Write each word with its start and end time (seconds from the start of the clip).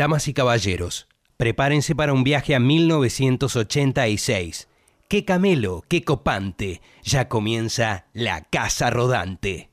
Damas 0.00 0.28
y 0.28 0.32
caballeros, 0.32 1.08
prepárense 1.36 1.94
para 1.94 2.14
un 2.14 2.24
viaje 2.24 2.54
a 2.54 2.58
1986. 2.58 4.66
¡Qué 5.10 5.26
camelo, 5.26 5.84
qué 5.88 6.04
copante! 6.04 6.80
Ya 7.02 7.28
comienza 7.28 8.06
la 8.14 8.44
Casa 8.44 8.88
Rodante. 8.88 9.69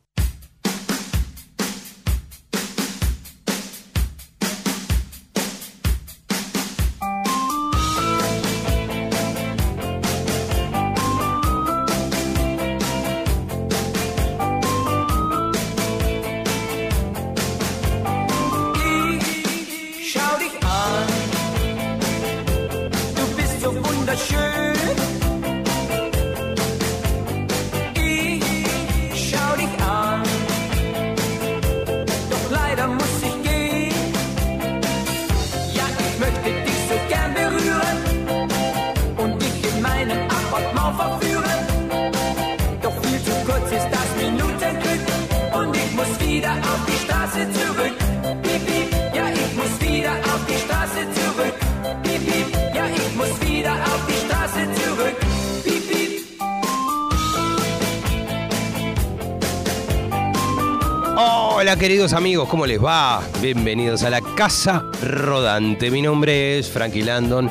¿Cómo 62.45 62.65
les 62.67 62.83
va? 62.83 63.21
Bienvenidos 63.41 64.03
a 64.03 64.09
la 64.09 64.21
Casa 64.21 64.85
Rodante. 65.01 65.89
Mi 65.89 66.01
nombre 66.01 66.59
es 66.59 66.69
Frankie 66.69 67.01
Landon. 67.01 67.49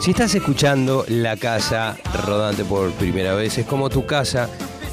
Si 0.00 0.10
estás 0.10 0.34
escuchando 0.34 1.04
la 1.08 1.36
Casa 1.36 1.96
Rodante 2.26 2.64
por 2.64 2.90
primera 2.92 3.34
vez, 3.34 3.56
es 3.56 3.66
como 3.66 3.88
tu 3.88 4.04
casa, 4.04 4.48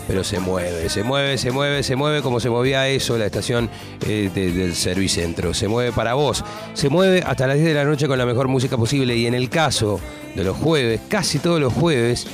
pero 0.07 0.23
se 0.23 0.39
mueve, 0.39 0.89
se 0.89 1.03
mueve, 1.03 1.37
se 1.37 1.51
mueve, 1.51 1.83
se 1.83 1.95
mueve 1.95 2.21
como 2.21 2.39
se 2.39 2.49
movía 2.49 2.87
eso, 2.87 3.17
la 3.17 3.25
estación 3.25 3.69
eh, 4.07 4.29
de- 4.33 4.51
del 4.53 4.75
Servicentro. 4.75 5.53
Se 5.53 5.67
mueve 5.67 5.91
para 5.91 6.13
vos, 6.13 6.43
se 6.73 6.89
mueve 6.89 7.21
hasta 7.25 7.45
las 7.45 7.57
10 7.57 7.67
de 7.67 7.73
la 7.73 7.83
noche 7.83 8.07
con 8.07 8.17
la 8.17 8.25
mejor 8.25 8.47
música 8.47 8.77
posible 8.77 9.15
y 9.17 9.27
en 9.27 9.33
el 9.33 9.49
caso 9.49 9.99
de 10.35 10.43
los 10.43 10.55
jueves, 10.57 11.01
casi 11.09 11.39
todos 11.39 11.59
los 11.59 11.73
jueves, 11.73 12.27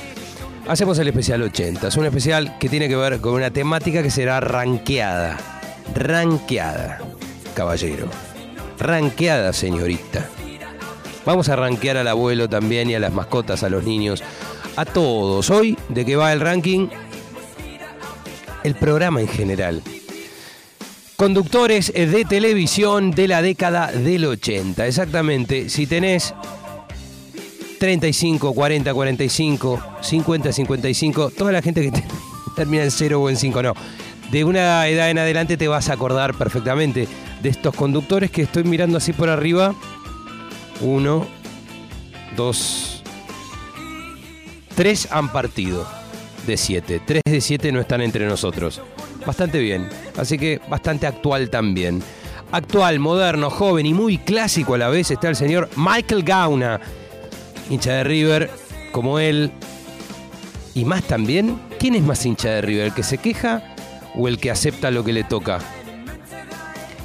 Hacemos 0.68 0.98
el 1.00 1.08
especial 1.08 1.42
80, 1.42 1.88
es 1.88 1.96
un 1.96 2.04
especial 2.04 2.56
que 2.58 2.68
tiene 2.68 2.86
que 2.86 2.94
ver 2.94 3.20
con 3.20 3.32
una 3.32 3.50
temática 3.50 4.02
que 4.04 4.10
será 4.10 4.38
ranqueada. 4.38 5.36
Ranqueada, 6.00 6.98
caballero. 7.54 8.08
Ranqueada, 8.78 9.52
señorita. 9.52 10.26
Vamos 11.26 11.50
a 11.50 11.56
ranquear 11.56 11.98
al 11.98 12.08
abuelo 12.08 12.48
también 12.48 12.88
y 12.88 12.94
a 12.94 12.98
las 12.98 13.12
mascotas, 13.12 13.62
a 13.64 13.68
los 13.68 13.84
niños, 13.84 14.22
a 14.76 14.86
todos. 14.86 15.50
Hoy, 15.50 15.76
¿de 15.90 16.06
qué 16.06 16.16
va 16.16 16.32
el 16.32 16.40
ranking? 16.40 16.88
El 18.64 18.74
programa 18.76 19.20
en 19.20 19.28
general. 19.28 19.82
Conductores 21.16 21.92
de 21.92 22.24
televisión 22.24 23.10
de 23.10 23.28
la 23.28 23.42
década 23.42 23.92
del 23.92 24.24
80. 24.24 24.86
Exactamente, 24.86 25.68
si 25.68 25.86
tenés 25.86 26.32
35, 27.78 28.54
40, 28.54 28.94
45, 28.94 29.82
50, 30.00 30.50
55, 30.52 31.30
toda 31.36 31.52
la 31.52 31.60
gente 31.60 31.82
que 31.82 31.92
te- 31.92 32.04
termina 32.56 32.84
en 32.84 32.90
0 32.90 33.20
o 33.20 33.28
en 33.28 33.36
5, 33.36 33.62
no. 33.62 33.74
De 34.30 34.44
una 34.44 34.86
edad 34.86 35.10
en 35.10 35.18
adelante 35.18 35.56
te 35.56 35.68
vas 35.68 35.88
a 35.88 35.94
acordar 35.94 36.34
perfectamente 36.34 37.08
de 37.42 37.48
estos 37.48 37.74
conductores 37.74 38.30
que 38.30 38.42
estoy 38.42 38.64
mirando 38.64 38.98
así 38.98 39.12
por 39.12 39.28
arriba. 39.28 39.74
Uno, 40.80 41.26
dos, 42.36 43.02
tres 44.76 45.08
han 45.10 45.32
partido 45.32 45.86
de 46.46 46.56
siete. 46.56 47.00
Tres 47.04 47.22
de 47.24 47.40
siete 47.40 47.72
no 47.72 47.80
están 47.80 48.02
entre 48.02 48.26
nosotros. 48.26 48.80
Bastante 49.26 49.58
bien. 49.58 49.88
Así 50.16 50.38
que 50.38 50.60
bastante 50.68 51.06
actual 51.06 51.50
también. 51.50 52.02
Actual, 52.52 52.98
moderno, 52.98 53.50
joven 53.50 53.86
y 53.86 53.94
muy 53.94 54.18
clásico 54.18 54.74
a 54.74 54.78
la 54.78 54.88
vez 54.88 55.10
está 55.10 55.28
el 55.28 55.36
señor 55.36 55.68
Michael 55.76 56.22
Gauna 56.22 56.80
hincha 57.70 57.92
de 57.94 58.04
River, 58.04 58.50
como 58.92 59.18
él, 59.18 59.52
y 60.74 60.84
más 60.84 61.04
también, 61.04 61.60
¿quién 61.78 61.94
es 61.94 62.02
más 62.02 62.26
hincha 62.26 62.50
de 62.50 62.62
River? 62.62 62.86
¿El 62.86 62.94
que 62.94 63.02
se 63.02 63.18
queja 63.18 63.69
o 64.14 64.28
el 64.28 64.38
que 64.38 64.50
acepta 64.50 64.90
lo 64.90 65.04
que 65.04 65.12
le 65.12 65.24
toca? 65.24 65.58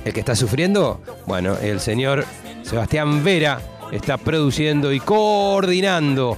¿El 0.03 0.13
que 0.13 0.19
está 0.19 0.35
sufriendo? 0.35 1.01
Bueno, 1.25 1.57
el 1.57 1.79
señor 1.79 2.25
Sebastián 2.63 3.23
Vera 3.23 3.59
está 3.91 4.17
produciendo 4.17 4.91
y 4.93 4.99
coordinando 4.99 6.37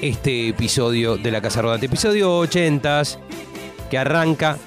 este 0.00 0.48
episodio 0.48 1.16
de 1.16 1.30
la 1.30 1.40
Casa 1.40 1.62
Rodante, 1.62 1.86
episodio 1.86 2.38
80 2.38 3.02
que 3.90 3.98
arranca 3.98 4.58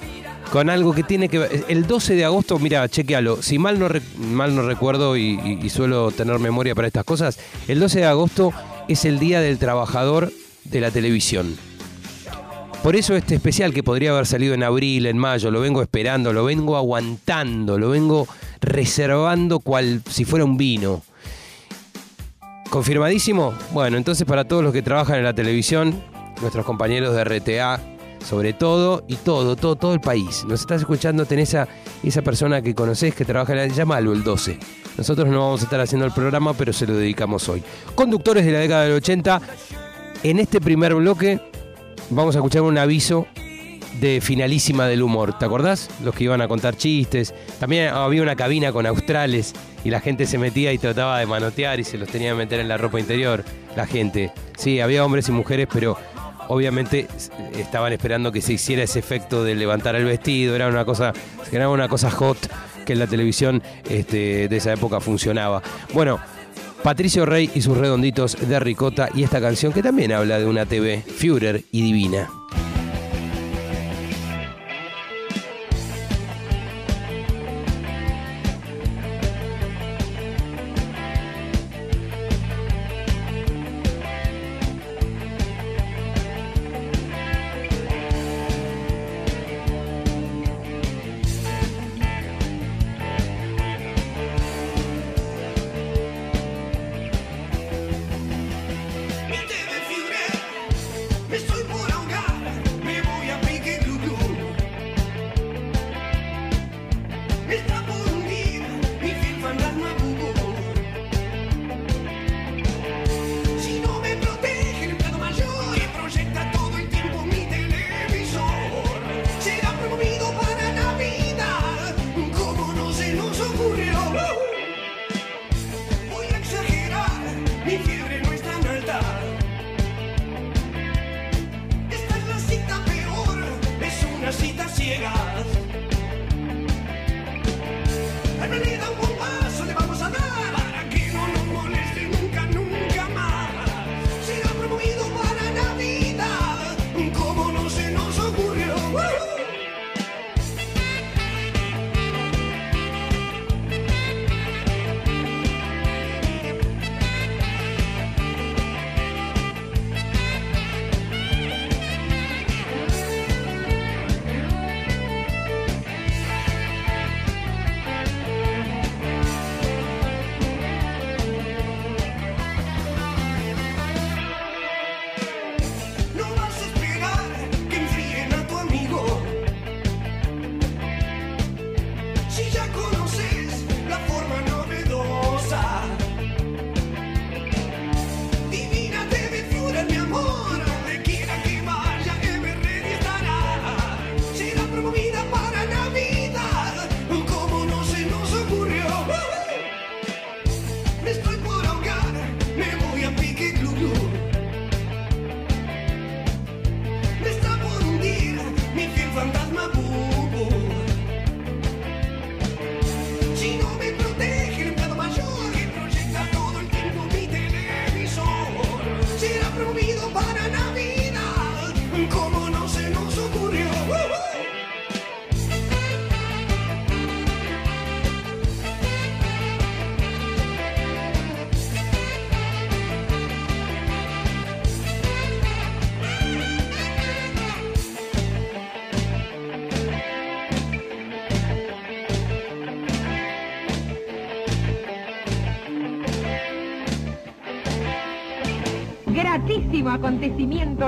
con 0.50 0.68
algo 0.68 0.92
que 0.92 1.02
tiene 1.02 1.28
que 1.28 1.38
ver. 1.38 1.64
El 1.68 1.86
12 1.86 2.14
de 2.14 2.24
agosto, 2.24 2.58
mira, 2.58 2.88
chequealo. 2.88 3.40
Si 3.42 3.58
mal 3.58 3.78
no, 3.78 3.88
mal 4.18 4.54
no 4.54 4.62
recuerdo 4.62 5.16
y 5.16 5.70
suelo 5.70 6.10
tener 6.10 6.38
memoria 6.38 6.74
para 6.74 6.88
estas 6.88 7.04
cosas, 7.04 7.38
el 7.68 7.78
12 7.78 8.00
de 8.00 8.06
agosto 8.06 8.52
es 8.88 9.04
el 9.04 9.18
Día 9.18 9.40
del 9.40 9.58
Trabajador 9.58 10.32
de 10.64 10.80
la 10.80 10.90
Televisión. 10.90 11.69
Por 12.82 12.96
eso 12.96 13.14
este 13.14 13.34
especial 13.34 13.74
que 13.74 13.82
podría 13.82 14.10
haber 14.10 14.26
salido 14.26 14.54
en 14.54 14.62
abril, 14.62 15.04
en 15.04 15.18
mayo, 15.18 15.50
lo 15.50 15.60
vengo 15.60 15.82
esperando, 15.82 16.32
lo 16.32 16.44
vengo 16.44 16.78
aguantando, 16.78 17.78
lo 17.78 17.90
vengo 17.90 18.26
reservando 18.62 19.60
cual 19.60 20.00
si 20.08 20.24
fuera 20.24 20.46
un 20.46 20.56
vino. 20.56 21.02
¿Confirmadísimo? 22.70 23.52
Bueno, 23.72 23.98
entonces 23.98 24.26
para 24.26 24.44
todos 24.44 24.64
los 24.64 24.72
que 24.72 24.80
trabajan 24.80 25.18
en 25.18 25.24
la 25.24 25.34
televisión, 25.34 26.02
nuestros 26.40 26.64
compañeros 26.64 27.14
de 27.14 27.22
RTA, 27.22 27.80
sobre 28.24 28.54
todo, 28.54 29.04
y 29.08 29.16
todo, 29.16 29.56
todo, 29.56 29.76
todo 29.76 29.92
el 29.92 30.00
país. 30.00 30.44
Nos 30.46 30.60
estás 30.60 30.80
escuchando, 30.80 31.26
tenés 31.26 31.54
a 31.54 31.68
esa 32.02 32.22
persona 32.22 32.62
que 32.62 32.74
conoces 32.74 33.14
que 33.14 33.26
trabaja 33.26 33.52
en 33.52 33.58
la... 33.58 33.66
Llámalo 33.66 34.14
el 34.14 34.24
12. 34.24 34.58
Nosotros 34.96 35.28
no 35.28 35.40
vamos 35.40 35.60
a 35.60 35.64
estar 35.64 35.80
haciendo 35.80 36.06
el 36.06 36.12
programa, 36.12 36.54
pero 36.54 36.72
se 36.72 36.86
lo 36.86 36.94
dedicamos 36.94 37.46
hoy. 37.50 37.62
Conductores 37.94 38.46
de 38.46 38.52
la 38.52 38.60
década 38.60 38.84
del 38.84 38.94
80, 38.94 39.40
en 40.22 40.38
este 40.38 40.60
primer 40.62 40.94
bloque 40.94 41.40
vamos 42.10 42.34
a 42.34 42.38
escuchar 42.38 42.62
un 42.62 42.76
aviso 42.78 43.26
de 44.00 44.20
finalísima 44.20 44.86
del 44.86 45.02
humor. 45.02 45.38
¿Te 45.38 45.44
acordás? 45.44 45.90
Los 46.02 46.14
que 46.14 46.24
iban 46.24 46.40
a 46.40 46.48
contar 46.48 46.76
chistes. 46.76 47.34
También 47.58 47.88
había 47.88 48.22
una 48.22 48.36
cabina 48.36 48.72
con 48.72 48.86
australes 48.86 49.54
y 49.84 49.90
la 49.90 50.00
gente 50.00 50.26
se 50.26 50.38
metía 50.38 50.72
y 50.72 50.78
trataba 50.78 51.18
de 51.18 51.26
manotear 51.26 51.80
y 51.80 51.84
se 51.84 51.98
los 51.98 52.08
tenía 52.08 52.30
que 52.30 52.36
meter 52.36 52.60
en 52.60 52.68
la 52.68 52.76
ropa 52.76 53.00
interior. 53.00 53.44
La 53.76 53.86
gente. 53.86 54.32
Sí, 54.56 54.80
había 54.80 55.04
hombres 55.04 55.28
y 55.28 55.32
mujeres, 55.32 55.68
pero 55.72 55.96
obviamente 56.48 57.06
estaban 57.56 57.92
esperando 57.92 58.32
que 58.32 58.40
se 58.40 58.54
hiciera 58.54 58.82
ese 58.82 58.98
efecto 58.98 59.44
de 59.44 59.54
levantar 59.54 59.94
el 59.96 60.04
vestido. 60.04 60.56
Era 60.56 60.68
una 60.68 60.84
cosa, 60.84 61.12
era 61.52 61.68
una 61.68 61.88
cosa 61.88 62.10
hot 62.10 62.38
que 62.84 62.94
en 62.94 62.98
la 62.98 63.06
televisión 63.06 63.62
este, 63.88 64.48
de 64.48 64.56
esa 64.56 64.72
época 64.72 65.00
funcionaba. 65.00 65.62
Bueno. 65.92 66.20
Patricio 66.82 67.26
Rey 67.26 67.50
y 67.54 67.60
sus 67.60 67.76
redonditos 67.76 68.36
de 68.40 68.58
ricota 68.58 69.08
y 69.14 69.22
esta 69.22 69.40
canción 69.40 69.72
que 69.72 69.82
también 69.82 70.12
habla 70.12 70.38
de 70.38 70.46
una 70.46 70.66
TV, 70.66 71.02
Führer 71.02 71.64
y 71.70 71.82
Divina. 71.82 72.28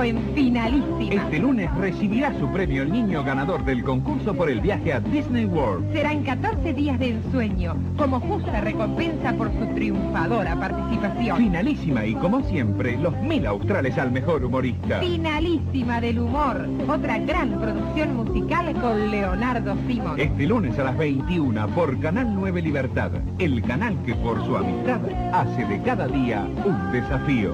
En 0.01 0.17
Finalísima. 0.33 1.23
Este 1.23 1.37
lunes 1.37 1.69
recibirá 1.75 2.33
su 2.39 2.47
premio 2.51 2.81
el 2.81 2.91
niño 2.91 3.23
ganador 3.23 3.63
del 3.63 3.83
concurso 3.83 4.33
por 4.33 4.49
el 4.49 4.59
viaje 4.61 4.93
a 4.93 4.99
Disney 4.99 5.45
World. 5.45 5.93
Serán 5.93 6.23
14 6.23 6.73
días 6.73 6.97
de 6.97 7.09
ensueño, 7.09 7.75
como 7.97 8.19
justa 8.21 8.61
recompensa 8.61 9.33
por 9.33 9.51
su 9.51 9.67
triunfadora 9.75 10.55
participación. 10.55 11.37
Finalísima 11.37 12.05
y 12.05 12.15
como 12.15 12.41
siempre, 12.43 12.97
los 12.97 13.15
mil 13.17 13.45
australes 13.45 13.97
al 13.97 14.11
mejor 14.11 14.43
humorista. 14.43 14.99
Finalísima 14.99 16.01
del 16.01 16.19
humor, 16.19 16.67
otra 16.87 17.19
gran 17.19 17.59
producción 17.59 18.15
musical 18.15 18.73
con 18.81 19.11
Leonardo 19.11 19.75
Simón. 19.87 20.19
Este 20.19 20.47
lunes 20.47 20.79
a 20.79 20.85
las 20.85 20.97
21 20.97 21.67
por 21.69 21.99
Canal 21.99 22.33
9 22.33 22.61
Libertad, 22.61 23.11
el 23.37 23.61
canal 23.61 23.95
que 24.05 24.15
por 24.15 24.43
su 24.45 24.55
amistad 24.57 25.01
hace 25.33 25.65
de 25.65 25.81
cada 25.83 26.07
día 26.07 26.47
un 26.65 26.91
desafío. 26.91 27.53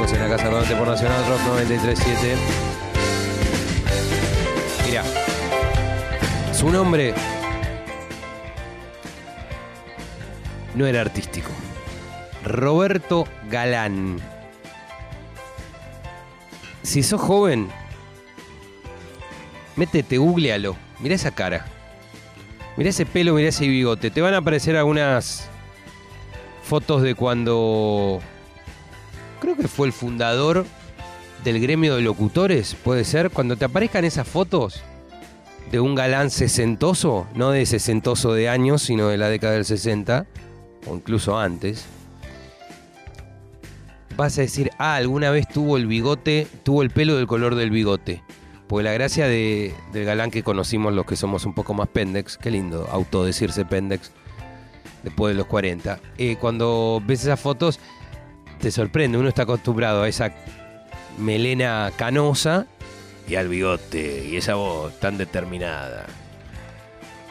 La 0.00 0.28
Casa 0.28 0.48
Rodante 0.48 0.74
por 0.76 0.88
Nacional 0.88 1.26
Rock 1.28 1.40
937. 1.46 2.36
Mira, 4.86 5.04
su 6.54 6.70
nombre 6.70 7.12
no 10.74 10.86
era 10.86 11.02
artístico. 11.02 11.50
Roberto 12.44 13.28
Galán. 13.50 14.16
Si 16.82 17.02
sos 17.02 17.20
joven, 17.20 17.68
métete, 19.76 20.16
googlealo. 20.16 20.76
Mira 21.00 21.14
esa 21.14 21.30
cara. 21.30 21.66
Mira 22.78 22.88
ese 22.88 23.04
pelo, 23.04 23.34
mira 23.34 23.50
ese 23.50 23.68
bigote. 23.68 24.10
Te 24.10 24.22
van 24.22 24.32
a 24.32 24.38
aparecer 24.38 24.76
algunas 24.76 25.50
fotos 26.62 27.02
de 27.02 27.14
cuando. 27.14 28.22
Creo 29.40 29.56
que 29.56 29.68
fue 29.68 29.86
el 29.86 29.92
fundador 29.92 30.66
del 31.44 31.60
gremio 31.60 31.96
de 31.96 32.02
locutores, 32.02 32.74
puede 32.74 33.04
ser. 33.04 33.30
Cuando 33.30 33.56
te 33.56 33.64
aparezcan 33.64 34.04
esas 34.04 34.28
fotos 34.28 34.82
de 35.70 35.80
un 35.80 35.94
galán 35.94 36.30
sesentoso, 36.30 37.26
no 37.34 37.50
de 37.50 37.64
sesentoso 37.66 38.32
de 38.34 38.48
años, 38.48 38.82
sino 38.82 39.08
de 39.08 39.16
la 39.16 39.28
década 39.28 39.54
del 39.54 39.64
60, 39.64 40.26
o 40.86 40.94
incluso 40.94 41.38
antes, 41.38 41.86
vas 44.16 44.36
a 44.38 44.42
decir, 44.42 44.70
ah, 44.78 44.96
alguna 44.96 45.30
vez 45.30 45.48
tuvo 45.48 45.76
el 45.76 45.86
bigote, 45.86 46.46
tuvo 46.62 46.82
el 46.82 46.90
pelo 46.90 47.16
del 47.16 47.26
color 47.26 47.54
del 47.54 47.70
bigote. 47.70 48.22
Porque 48.68 48.84
la 48.84 48.92
gracia 48.92 49.26
de- 49.26 49.74
del 49.92 50.04
galán 50.04 50.30
que 50.30 50.42
conocimos 50.42 50.92
los 50.92 51.06
que 51.06 51.16
somos 51.16 51.44
un 51.44 51.54
poco 51.54 51.74
más 51.74 51.88
pendex, 51.88 52.36
qué 52.36 52.50
lindo 52.50 52.86
autodecirse 52.92 53.64
pendex 53.64 54.12
después 55.02 55.34
de 55.34 55.38
los 55.38 55.46
40. 55.46 55.98
eh, 56.18 56.36
cuando 56.40 57.02
ves 57.04 57.22
esas 57.22 57.40
fotos, 57.40 57.80
te 58.60 58.70
sorprende, 58.70 59.18
uno 59.18 59.28
está 59.28 59.42
acostumbrado 59.42 60.02
a 60.02 60.08
esa 60.08 60.32
melena 61.18 61.90
canosa 61.96 62.66
y 63.26 63.34
al 63.34 63.48
bigote 63.48 64.26
y 64.28 64.36
esa 64.36 64.54
voz 64.54 64.98
tan 65.00 65.18
determinada. 65.18 66.06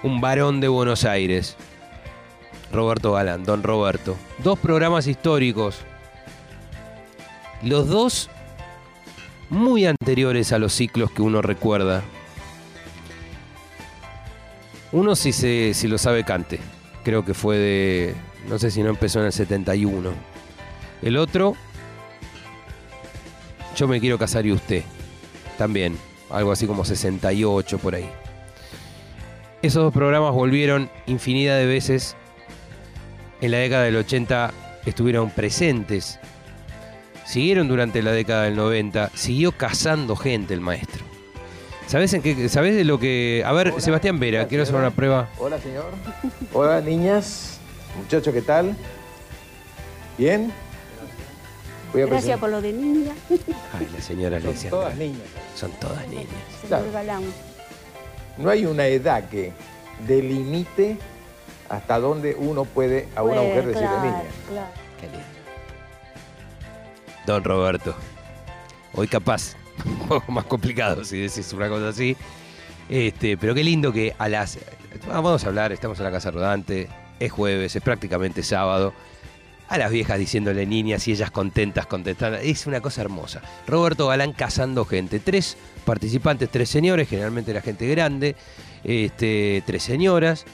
Un 0.01 0.21
varón 0.21 0.59
de 0.59 0.67
Buenos 0.67 1.05
Aires, 1.05 1.55
Roberto 2.71 3.13
Galán, 3.13 3.43
Don 3.43 3.63
Roberto. 3.63 4.17
Dos 4.43 4.57
programas 4.57 5.07
históricos, 5.07 5.79
los 7.62 7.88
dos 7.88 8.29
muy 9.50 9.86
anteriores 9.86 10.51
a 10.51 10.59
los 10.59 10.74
ciclos 10.74 11.12
que 11.12 11.21
uno 11.21 11.41
recuerda. 11.41 12.01
Uno 14.91 15.15
si, 15.15 15.31
se, 15.31 15.75
si 15.75 15.88
lo 15.88 16.00
sabe 16.00 16.24
cante, 16.24 16.59
creo 17.03 17.24
que 17.24 17.36
fue 17.36 17.57
de, 17.57 18.15
no 18.48 18.57
sé 18.57 18.71
si 18.71 18.81
no 18.81 18.89
empezó 18.89 19.19
en 19.19 19.27
el 19.27 19.33
71. 19.33 20.38
El 21.01 21.18
otro, 21.18 21.56
yo 23.75 23.88
me 23.88 24.00
quiero 24.00 24.18
casar 24.18 24.46
y 24.46 24.51
usted, 24.51 24.84
también, 25.58 25.98
algo 26.29 26.51
así 26.51 26.68
como 26.68 26.86
68 26.86 27.77
por 27.77 27.96
ahí. 27.96 28.10
Esos 29.62 29.84
dos 29.84 29.94
programas 29.94 30.34
volvieron 30.34 30.89
infinidad 31.06 31.58
de 31.58 31.65
veces. 31.65 32.15
En 33.41 33.51
la 33.51 33.58
década 33.58 33.84
del 33.84 33.96
80 33.96 34.51
estuvieron 34.86 35.29
presentes 35.32 36.20
siguieron 37.29 37.68
durante 37.68 38.01
la 38.01 38.12
década 38.12 38.44
del 38.46 38.56
90, 38.56 39.12
siguió 39.13 39.51
cazando 39.51 40.15
gente 40.15 40.56
el 40.56 40.62
maestro. 40.62 41.06
¿Sabes 41.86 42.12
en 42.13 42.24
qué? 42.24 42.50
¿Sabes 42.50 42.75
de 42.75 42.84
lo 42.84 43.00
que.? 43.00 43.44
A 43.46 43.51
ver, 43.51 43.79
Sebastián 43.79 44.20
Vera, 44.20 44.48
quiero 44.48 44.63
hacer 44.63 44.75
una 44.75 44.91
prueba. 44.91 45.29
Hola, 45.38 45.60
señor. 45.60 45.91
Hola, 46.53 46.82
niñas. 46.82 47.60
Muchachos, 47.98 48.34
¿qué 48.34 48.41
tal? 48.41 48.75
¿Bien? 50.18 50.51
Voy 51.91 52.01
a 52.03 52.05
Gracias 52.05 52.38
presentar- 52.38 52.39
por 52.39 52.50
lo 52.50 52.62
de 52.62 52.74
niña. 52.74 53.13
Ay, 53.74 53.88
la 53.93 54.01
señora 54.01 54.39
Son 54.41 54.69
todas 54.69 54.96
niñas. 54.96 55.22
Son 55.55 55.72
todas 55.79 56.08
niñas. 56.08 56.27
Claro. 56.67 56.86
No 58.38 58.50
hay 58.50 58.65
una 58.65 58.86
edad 58.88 59.27
que 59.29 59.51
delimite 60.08 60.98
hasta 61.67 62.00
dónde 62.00 62.36
uno 62.39 62.65
puede 62.65 63.08
a 63.15 63.24
una 63.24 63.36
Pues, 63.36 63.48
mujer 63.48 63.65
decirle 63.67 63.88
claro, 63.88 64.03
niña. 64.03 64.24
claro. 64.50 64.67
Qué 65.00 65.05
lindo. 65.08 65.25
Don 67.25 67.43
Roberto. 67.43 67.96
Hoy 68.93 69.08
capaz, 69.08 69.55
un 69.86 70.08
poco 70.08 70.31
más 70.31 70.46
complicado 70.46 71.03
si 71.03 71.19
decís 71.19 71.51
una 71.53 71.69
cosa 71.69 71.89
así. 71.89 72.15
Este, 72.88 73.38
pero 73.38 73.53
qué 73.53 73.63
lindo 73.63 73.91
que 73.93 74.15
a 74.17 74.29
las. 74.29 74.58
Vamos 75.08 75.43
a 75.43 75.48
hablar, 75.48 75.72
estamos 75.72 76.00
en 76.00 76.05
la 76.05 76.12
casa 76.12 76.31
rodante, 76.31 76.88
es 77.19 77.31
jueves, 77.31 77.75
es 77.75 77.84
prácticamente 77.84 78.41
sábado. 78.41 78.93
A 79.70 79.78
las 79.78 79.92
viejas 79.92 80.18
diciéndole 80.18 80.66
niñas 80.66 81.08
y 81.08 81.12
ellas 81.12 81.30
contentas 81.30 81.86
contestando. 81.86 82.40
Es 82.40 82.66
una 82.66 82.82
cosa 82.82 83.02
hermosa. 83.02 83.42
Roberto 83.68 84.08
Galán 84.08 84.34
cazando 84.34 84.84
gente. 84.84 85.20
Tres 85.20 85.58
participantes, 85.86 86.50
tres 86.50 86.70
señores, 86.70 87.08
generalmente 87.08 87.54
la 87.54 87.62
gente 87.62 87.88
grande, 87.88 88.36
este, 88.84 89.62
tres 89.68 89.84
señoras. 89.84 90.46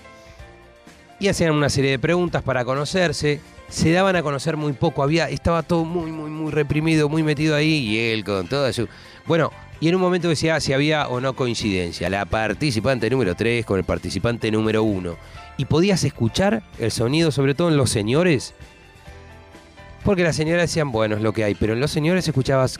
Y 1.17 1.29
hacían 1.29 1.53
una 1.53 1.69
serie 1.69 1.91
de 1.91 1.99
preguntas 1.99 2.43
para 2.43 2.65
conocerse. 2.65 3.39
Se 3.69 3.89
daban 3.93 4.17
a 4.17 4.21
conocer 4.21 4.57
muy 4.57 4.73
poco. 4.73 5.01
Había, 5.01 5.29
estaba 5.29 5.63
todo 5.63 5.85
muy, 5.85 6.11
muy, 6.11 6.29
muy 6.29 6.51
reprimido, 6.51 7.07
muy 7.07 7.23
metido 7.23 7.55
ahí. 7.55 7.87
Y 7.87 7.99
él 8.11 8.25
con 8.25 8.49
toda 8.49 8.73
su. 8.73 8.89
Bueno, 9.25 9.49
y 9.79 9.87
en 9.87 9.95
un 9.95 10.01
momento 10.01 10.27
decía 10.27 10.59
si 10.59 10.73
había 10.73 11.07
o 11.07 11.21
no 11.21 11.37
coincidencia. 11.37 12.09
La 12.09 12.25
participante 12.25 13.09
número 13.09 13.33
3 13.33 13.65
con 13.65 13.79
el 13.79 13.85
participante 13.85 14.51
número 14.51 14.83
1. 14.83 15.15
Y 15.55 15.65
podías 15.65 16.03
escuchar 16.03 16.63
el 16.79 16.91
sonido, 16.91 17.31
sobre 17.31 17.55
todo 17.55 17.69
en 17.69 17.77
los 17.77 17.89
señores. 17.89 18.55
Porque 20.05 20.23
las 20.23 20.35
señoras 20.35 20.69
decían, 20.69 20.91
bueno, 20.91 21.15
es 21.15 21.23
lo 21.23 21.33
que 21.33 21.43
hay. 21.43 21.55
Pero 21.55 21.73
en 21.73 21.79
los 21.79 21.89
señores 21.89 22.27
escuchabas. 22.27 22.77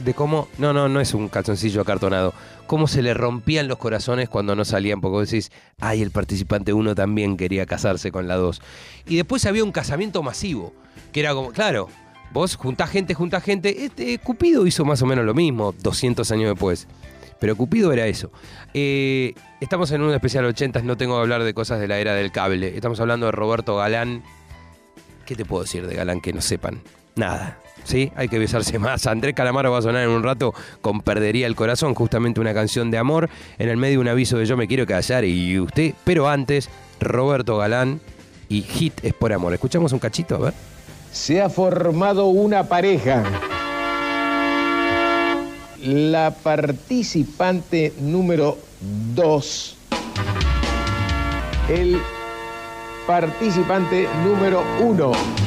De 0.00 0.12
cómo. 0.12 0.48
No, 0.58 0.72
no, 0.72 0.88
no 0.88 1.00
es 1.00 1.14
un 1.14 1.28
calzoncillo 1.28 1.80
acartonado. 1.80 2.34
Cómo 2.66 2.88
se 2.88 3.00
le 3.00 3.14
rompían 3.14 3.68
los 3.68 3.78
corazones 3.78 4.28
cuando 4.28 4.56
no 4.56 4.64
salían. 4.64 5.00
Porque 5.00 5.24
decís, 5.24 5.52
ay, 5.78 6.02
el 6.02 6.10
participante 6.10 6.72
1 6.72 6.96
también 6.96 7.36
quería 7.36 7.64
casarse 7.64 8.10
con 8.10 8.26
la 8.26 8.34
2. 8.34 8.60
Y 9.06 9.16
después 9.16 9.46
había 9.46 9.62
un 9.62 9.70
casamiento 9.70 10.20
masivo. 10.24 10.74
Que 11.12 11.20
era 11.20 11.32
como, 11.32 11.52
claro, 11.52 11.88
vos 12.32 12.56
juntás 12.56 12.90
gente, 12.90 13.14
juntás 13.14 13.44
gente. 13.44 13.84
Este, 13.84 14.18
Cupido 14.18 14.66
hizo 14.66 14.84
más 14.84 15.00
o 15.02 15.06
menos 15.06 15.24
lo 15.24 15.32
mismo 15.32 15.72
200 15.80 16.28
años 16.32 16.50
después. 16.50 16.88
Pero 17.38 17.54
Cupido 17.54 17.92
era 17.92 18.08
eso. 18.08 18.32
Eh, 18.74 19.34
estamos 19.60 19.92
en 19.92 20.02
un 20.02 20.12
especial 20.12 20.44
80, 20.44 20.82
no 20.82 20.96
tengo 20.96 21.14
que 21.14 21.20
hablar 21.20 21.44
de 21.44 21.54
cosas 21.54 21.78
de 21.78 21.86
la 21.86 22.00
era 22.00 22.14
del 22.14 22.32
cable. 22.32 22.74
Estamos 22.74 22.98
hablando 22.98 23.26
de 23.26 23.32
Roberto 23.32 23.76
Galán. 23.76 24.24
¿Qué 25.26 25.34
te 25.34 25.44
puedo 25.44 25.64
decir 25.64 25.86
de 25.86 25.94
Galán 25.94 26.20
que 26.20 26.32
no 26.32 26.40
sepan? 26.40 26.80
Nada. 27.16 27.58
¿Sí? 27.84 28.12
Hay 28.16 28.28
que 28.28 28.38
besarse 28.38 28.78
más. 28.78 29.06
Andrés 29.06 29.34
Calamaro 29.34 29.72
va 29.72 29.78
a 29.78 29.82
sonar 29.82 30.04
en 30.04 30.10
un 30.10 30.22
rato 30.22 30.54
con 30.80 31.00
Perdería 31.00 31.46
el 31.46 31.56
Corazón, 31.56 31.94
justamente 31.94 32.40
una 32.40 32.54
canción 32.54 32.90
de 32.90 32.98
amor. 32.98 33.28
En 33.58 33.68
el 33.68 33.76
medio 33.76 34.00
un 34.00 34.08
aviso 34.08 34.38
de 34.38 34.46
Yo 34.46 34.56
me 34.56 34.68
quiero 34.68 34.86
callar 34.86 35.24
y 35.24 35.58
usted. 35.58 35.94
Pero 36.04 36.28
antes, 36.28 36.68
Roberto 37.00 37.58
Galán 37.58 38.00
y 38.48 38.62
Hit 38.62 39.04
es 39.04 39.14
por 39.14 39.32
amor. 39.32 39.52
Escuchamos 39.52 39.92
un 39.92 39.98
cachito, 39.98 40.36
a 40.36 40.38
ver. 40.38 40.54
Se 41.12 41.42
ha 41.42 41.50
formado 41.50 42.26
una 42.26 42.64
pareja. 42.64 43.24
La 45.82 46.30
participante 46.30 47.94
número 48.00 48.58
2. 49.14 49.76
El 51.68 52.00
participante 53.06 54.08
número 54.24 54.62
1. 54.80 55.45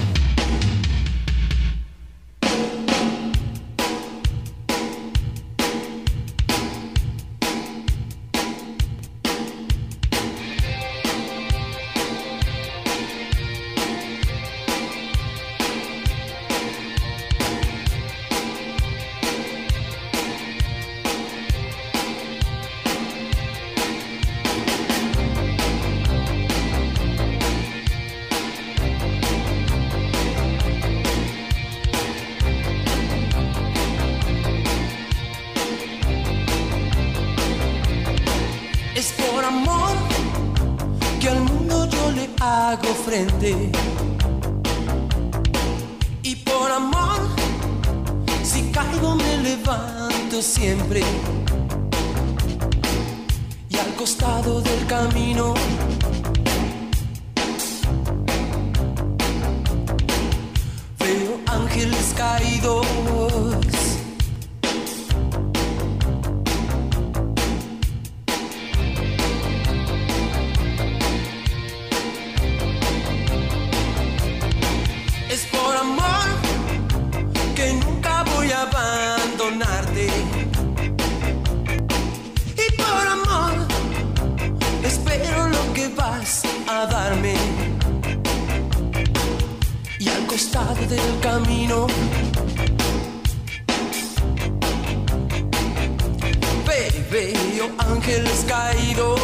Ángeles 97.78 98.46
caídos. 98.48 99.19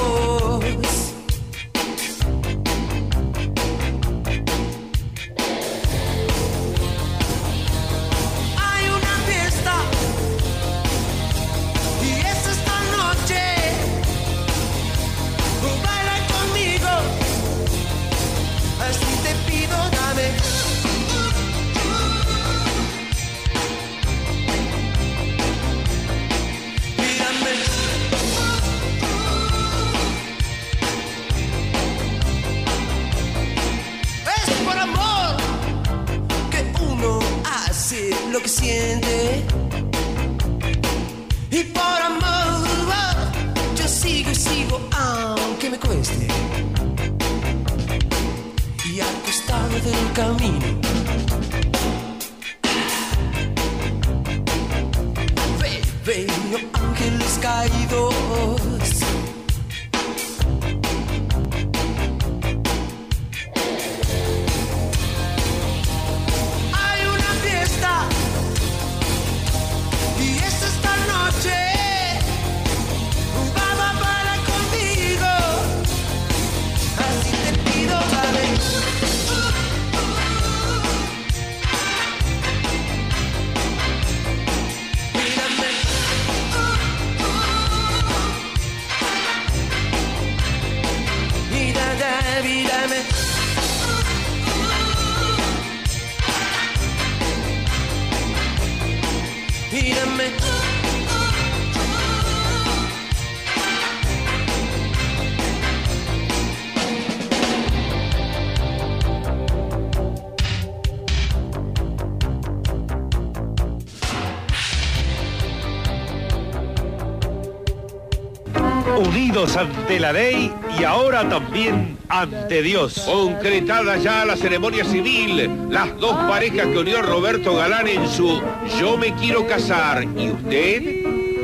Ante 119.36 120.00
la 120.00 120.14
ley 120.14 120.50
y 120.80 120.86
ahora 120.86 121.28
también 121.28 121.98
ante 122.08 122.62
Dios. 122.62 123.02
Concretada 123.06 123.98
ya 123.98 124.24
la 124.24 124.38
ceremonia 124.38 124.86
civil, 124.86 125.70
las 125.70 126.00
dos 126.00 126.16
parejas 126.30 126.68
que 126.68 126.78
unió 126.78 127.02
Roberto 127.02 127.54
Galán 127.54 127.86
en 127.86 128.08
su 128.08 128.42
Yo 128.80 128.96
me 128.96 129.14
quiero 129.16 129.46
casar 129.46 130.06
y 130.18 130.30
usted, 130.30 130.95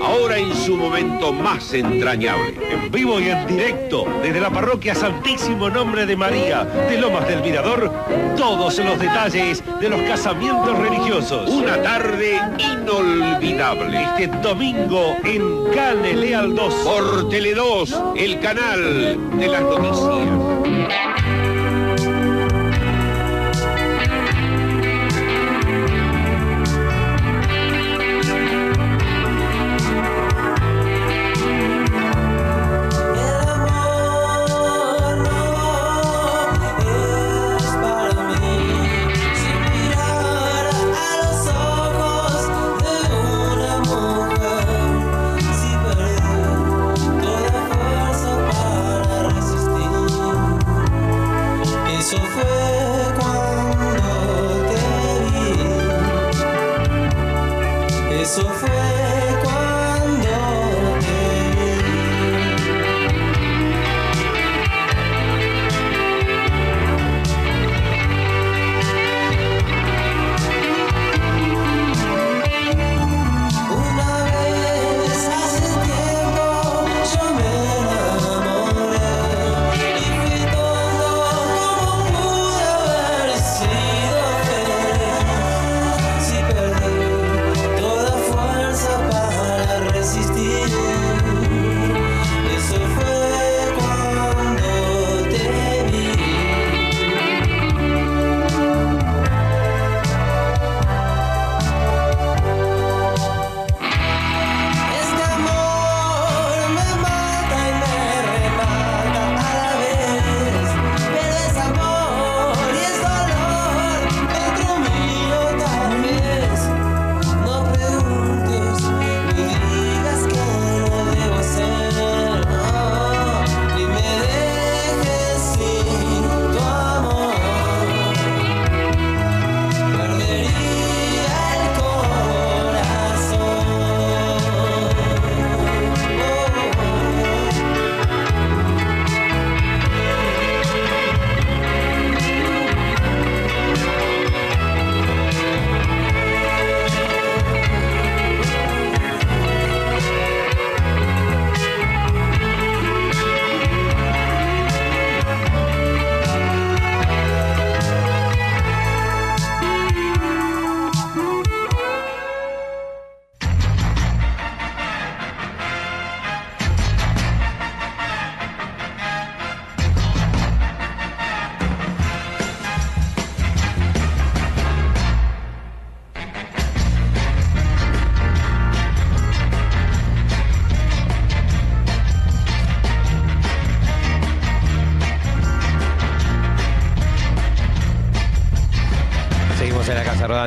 ahora 0.04 0.38
en 0.38 0.54
su 0.56 0.76
momento 0.76 1.32
más 1.32 1.74
entrañable. 1.74 2.58
En 2.70 2.92
vivo 2.92 3.20
y 3.20 3.30
en 3.30 3.48
directo, 3.48 4.06
desde 4.22 4.40
la 4.40 4.50
parroquia 4.50 4.96
Santísimo 4.96 5.70
Nombre 5.70 6.06
de 6.06 6.16
María 6.16 6.64
de 6.64 6.98
Lomas 6.98 7.28
del 7.28 7.42
Mirador, 7.42 7.92
todos 8.38 8.78
los 8.80 9.00
detalles 9.00 9.64
de 9.80 9.90
los 9.90 10.02
casamientos 10.02 10.78
religiosos. 10.78 11.50
Una 11.50 11.82
tarde 11.82 12.40
inolvidable. 12.58 14.04
Este 14.04 14.28
domingo 14.42 15.16
en 15.24 15.72
Cane 15.74 16.14
Leal 16.14 16.56
2. 16.56 16.74
Por 16.74 17.30
Tele 17.30 17.54
2, 17.54 18.02
el 18.18 18.40
canal 18.40 19.38
de 19.38 19.48
las 19.48 19.62
noticias. 19.62 21.11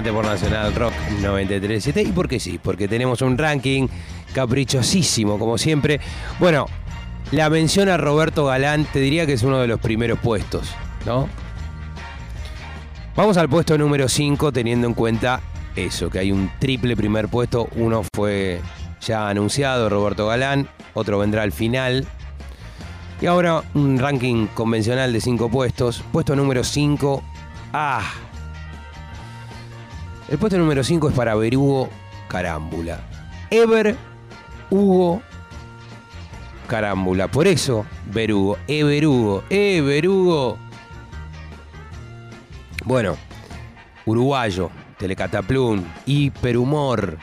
Por 0.03 0.25
Nacional 0.25 0.75
Rock 0.75 0.93
93.7. 1.23 2.09
Y 2.09 2.11
porque 2.11 2.41
sí, 2.41 2.59
porque 2.61 2.89
tenemos 2.89 3.23
un 3.23 3.39
ranking 3.39 3.87
caprichosísimo, 4.35 5.39
como 5.39 5.57
siempre. 5.57 6.01
Bueno, 6.41 6.67
la 7.31 7.49
mención 7.49 7.89
a 7.89 7.97
Roberto 7.97 8.47
Galán, 8.47 8.87
te 8.93 8.99
diría 8.99 9.25
que 9.25 9.35
es 9.35 9.45
uno 9.45 9.61
de 9.61 9.69
los 9.69 9.79
primeros 9.79 10.19
puestos, 10.19 10.73
¿no? 11.07 11.29
Vamos 13.15 13.37
al 13.37 13.49
puesto 13.49 13.79
número 13.79 14.09
5, 14.09 14.51
teniendo 14.51 14.89
en 14.89 14.95
cuenta 14.95 15.41
eso, 15.77 16.11
que 16.11 16.19
hay 16.19 16.33
un 16.33 16.51
triple 16.59 16.97
primer 16.97 17.29
puesto. 17.29 17.69
Uno 17.77 18.03
fue 18.17 18.61
ya 19.01 19.29
anunciado, 19.29 19.89
Roberto 19.89 20.27
Galán, 20.27 20.69
otro 20.95 21.21
vendrá 21.21 21.45
al 21.45 21.53
final. 21.53 22.05
Y 23.21 23.27
ahora 23.27 23.63
un 23.75 24.01
ranking 24.01 24.49
convencional 24.49 25.13
de 25.13 25.21
5 25.21 25.49
puestos. 25.51 26.03
Puesto 26.11 26.35
número 26.35 26.65
5. 26.65 27.23
Ah. 27.73 28.24
El 30.29 30.39
puesto 30.39 30.59
número 30.59 30.83
5 30.83 31.11
es 31.11 31.15
para 31.15 31.35
Berugo 31.35 31.91
Carámbula. 32.29 33.01
Ever 33.51 33.97
Hugo 34.71 35.23
Carámbula. 36.67 37.29
Por 37.29 37.47
eso, 37.47 37.85
Berugo. 38.13 38.59
E 38.67 38.83
Berugo. 38.83 39.45
E 39.51 39.81
Berugo. 39.81 40.59
Bueno, 42.85 43.17
uruguayo, 44.07 44.71
Telecataplum, 44.99 45.83
Hiperhumor, 46.07 47.19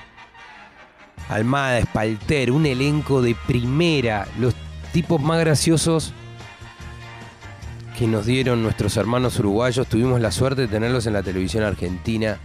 Almada, 1.29 1.79
Espalter, 1.79 2.51
un 2.51 2.65
elenco 2.65 3.21
de 3.21 3.35
primera, 3.47 4.27
los 4.39 4.55
tipos 4.91 5.21
más 5.21 5.39
graciosos 5.39 6.13
que 7.97 8.07
nos 8.07 8.25
dieron 8.25 8.63
nuestros 8.63 8.97
hermanos 8.97 9.37
uruguayos. 9.37 9.87
Tuvimos 9.87 10.19
la 10.19 10.31
suerte 10.31 10.63
de 10.63 10.67
tenerlos 10.67 11.05
en 11.05 11.13
la 11.13 11.21
televisión 11.21 11.63
argentina. 11.63 12.39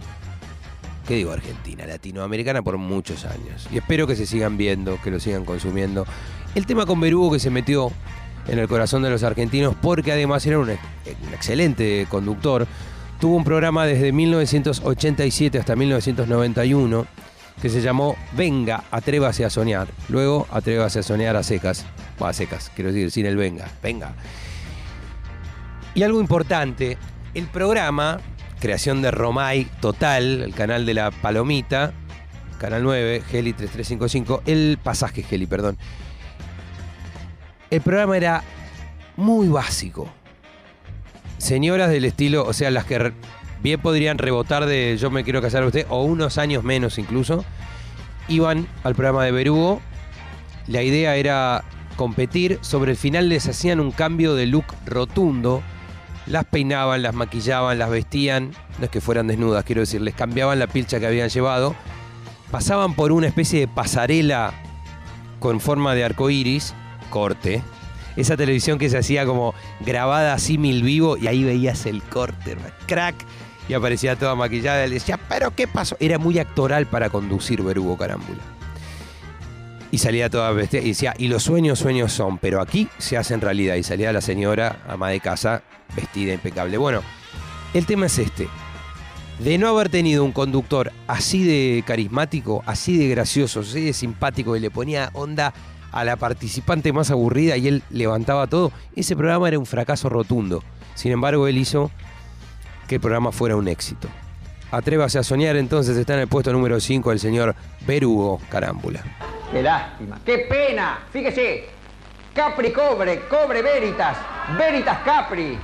¿Qué 1.07 1.15
digo 1.15 1.31
argentina? 1.31 1.85
Latinoamericana 1.85 2.61
por 2.61 2.77
muchos 2.77 3.23
años. 3.25 3.67
Y 3.71 3.77
espero 3.77 4.05
que 4.07 4.15
se 4.15 4.25
sigan 4.25 4.57
viendo, 4.57 4.99
que 5.01 5.09
lo 5.11 5.19
sigan 5.19 5.45
consumiendo. 5.45 6.05
El 6.53 6.65
tema 6.65 6.85
con 6.85 6.99
Berugo 6.99 7.31
que 7.31 7.39
se 7.39 7.49
metió 7.49 7.91
en 8.47 8.59
el 8.59 8.67
corazón 8.67 9.03
de 9.03 9.09
los 9.09 9.23
argentinos 9.23 9.75
porque 9.81 10.11
además 10.11 10.45
era 10.45 10.59
un, 10.59 10.69
ex- 10.71 10.81
un 11.25 11.33
excelente 11.33 12.07
conductor. 12.09 12.67
Tuvo 13.21 13.35
un 13.37 13.43
programa 13.45 13.85
desde 13.85 14.11
1987 14.11 15.57
hasta 15.59 15.75
1991 15.75 17.07
que 17.61 17.69
se 17.69 17.81
llamó 17.81 18.15
Venga, 18.33 18.83
atrévase 18.91 19.43
a 19.45 19.49
soñar. 19.49 19.87
Luego, 20.09 20.45
atrévase 20.51 20.99
a 20.99 21.03
soñar 21.03 21.35
a 21.37 21.43
secas. 21.43 21.85
Va 22.21 22.29
a 22.29 22.33
secas, 22.33 22.69
quiero 22.75 22.91
decir, 22.91 23.11
sin 23.11 23.25
el 23.25 23.37
venga. 23.37 23.67
Venga. 23.81 24.13
Y 25.95 26.03
algo 26.03 26.19
importante, 26.21 26.97
el 27.33 27.47
programa, 27.47 28.19
creación 28.59 29.01
de 29.01 29.11
Romay 29.11 29.65
Total, 29.79 30.41
el 30.41 30.53
canal 30.53 30.85
de 30.85 30.93
la 30.93 31.11
Palomita, 31.11 31.93
Canal 32.57 32.83
9, 32.83 33.23
Heli 33.31 33.53
3355, 33.53 34.43
el 34.45 34.79
pasaje 34.81 35.23
Heli, 35.29 35.45
perdón. 35.45 35.77
El 37.69 37.81
programa 37.81 38.17
era 38.17 38.43
muy 39.15 39.47
básico. 39.47 40.09
Señoras 41.37 41.89
del 41.89 42.05
estilo, 42.05 42.45
o 42.45 42.53
sea, 42.53 42.71
las 42.71 42.85
que 42.85 43.13
bien 43.61 43.79
podrían 43.79 44.17
rebotar 44.17 44.65
de 44.65 44.97
Yo 44.97 45.11
me 45.11 45.23
quiero 45.23 45.41
casar 45.41 45.63
a 45.63 45.67
usted, 45.67 45.85
o 45.89 46.03
unos 46.03 46.37
años 46.37 46.63
menos 46.63 46.97
incluso, 46.97 47.45
iban 48.27 48.67
al 48.83 48.95
programa 48.95 49.23
de 49.23 49.31
Berugo. 49.31 49.81
La 50.67 50.81
idea 50.81 51.15
era 51.15 51.63
competir. 51.95 52.59
Sobre 52.61 52.91
el 52.91 52.97
final 52.97 53.29
les 53.29 53.47
hacían 53.47 53.79
un 53.79 53.91
cambio 53.91 54.35
de 54.35 54.47
look 54.47 54.65
rotundo. 54.85 55.61
Las 56.27 56.45
peinaban, 56.45 57.01
las 57.01 57.15
maquillaban, 57.15 57.79
las 57.79 57.89
vestían. 57.89 58.51
No 58.79 58.85
es 58.85 58.91
que 58.91 59.01
fueran 59.01 59.27
desnudas, 59.27 59.63
quiero 59.63 59.81
decir, 59.81 60.01
les 60.01 60.13
cambiaban 60.13 60.59
la 60.59 60.67
pilcha 60.67 60.99
que 60.99 61.07
habían 61.07 61.29
llevado. 61.29 61.75
Pasaban 62.51 62.93
por 62.95 63.11
una 63.11 63.27
especie 63.27 63.61
de 63.61 63.67
pasarela 63.67 64.53
con 65.39 65.59
forma 65.59 65.95
de 65.95 66.03
arco 66.03 66.29
iris, 66.29 66.73
corte. 67.09 67.63
Esa 68.15 68.35
televisión 68.35 68.79
que 68.79 68.89
se 68.89 68.97
hacía 68.97 69.25
como 69.25 69.53
grabada 69.79 70.33
así 70.33 70.57
mil 70.57 70.81
vivo 70.83 71.17
y 71.17 71.27
ahí 71.27 71.43
veías 71.43 71.85
el 71.85 72.01
corte, 72.01 72.57
crack. 72.87 73.15
Y 73.69 73.73
aparecía 73.73 74.15
toda 74.15 74.33
maquillada 74.35 74.85
y 74.85 74.89
le 74.89 74.95
decía, 74.95 75.19
¿pero 75.29 75.53
qué 75.53 75.67
pasó? 75.67 75.97
Era 75.99 76.17
muy 76.17 76.39
actoral 76.39 76.87
para 76.87 77.09
conducir 77.09 77.61
Berugo 77.61 77.97
Carámbula. 77.97 78.56
Y 79.91 79.99
salía 79.99 80.29
toda 80.29 80.51
vestida 80.51 80.81
y 80.81 80.89
decía, 80.89 81.13
y 81.17 81.27
los 81.27 81.43
sueños, 81.43 81.79
sueños 81.79 82.11
son, 82.11 82.37
pero 82.39 82.61
aquí 82.61 82.89
se 82.97 83.17
hacen 83.17 83.41
realidad. 83.41 83.75
Y 83.75 83.83
salía 83.83 84.11
la 84.11 84.21
señora, 84.21 84.83
ama 84.87 85.09
de 85.09 85.19
casa, 85.19 85.63
vestida 85.95 86.33
impecable. 86.33 86.77
Bueno, 86.77 87.01
el 87.73 87.85
tema 87.85 88.07
es 88.07 88.19
este. 88.19 88.47
De 89.39 89.57
no 89.57 89.67
haber 89.67 89.89
tenido 89.89 90.23
un 90.23 90.31
conductor 90.31 90.91
así 91.05 91.43
de 91.43 91.83
carismático, 91.85 92.63
así 92.65 92.97
de 92.97 93.07
gracioso, 93.07 93.59
así 93.59 93.81
de 93.81 93.93
simpático, 93.93 94.53
que 94.53 94.59
le 94.59 94.71
ponía 94.71 95.11
onda 95.13 95.53
a 95.91 96.03
la 96.03 96.15
participante 96.15 96.91
más 96.91 97.11
aburrida 97.11 97.55
y 97.55 97.67
él 97.67 97.83
levantaba 97.89 98.47
todo, 98.47 98.71
ese 98.95 99.15
programa 99.15 99.47
era 99.47 99.59
un 99.59 99.65
fracaso 99.65 100.09
rotundo. 100.09 100.63
Sin 100.95 101.11
embargo, 101.11 101.47
él 101.47 101.57
hizo 101.57 101.91
que 102.87 102.95
el 102.95 103.01
programa 103.01 103.31
fuera 103.31 103.55
un 103.55 103.67
éxito. 103.67 104.07
Atrévase 104.71 105.19
a 105.19 105.23
soñar, 105.23 105.55
entonces 105.55 105.95
está 105.97 106.15
en 106.15 106.21
el 106.21 106.27
puesto 106.27 106.51
número 106.51 106.79
5 106.79 107.11
el 107.11 107.19
señor 107.19 107.55
Berugo 107.85 108.41
Carámbula. 108.49 109.03
Qué 109.51 109.63
lástima, 109.63 110.19
qué 110.25 110.39
pena. 110.39 110.99
Fíjese, 111.11 111.69
Capri 112.33 112.71
Cobre, 112.71 113.21
Cobre 113.27 113.61
Veritas, 113.61 114.17
Veritas 114.57 114.99
Capri. 115.05 115.57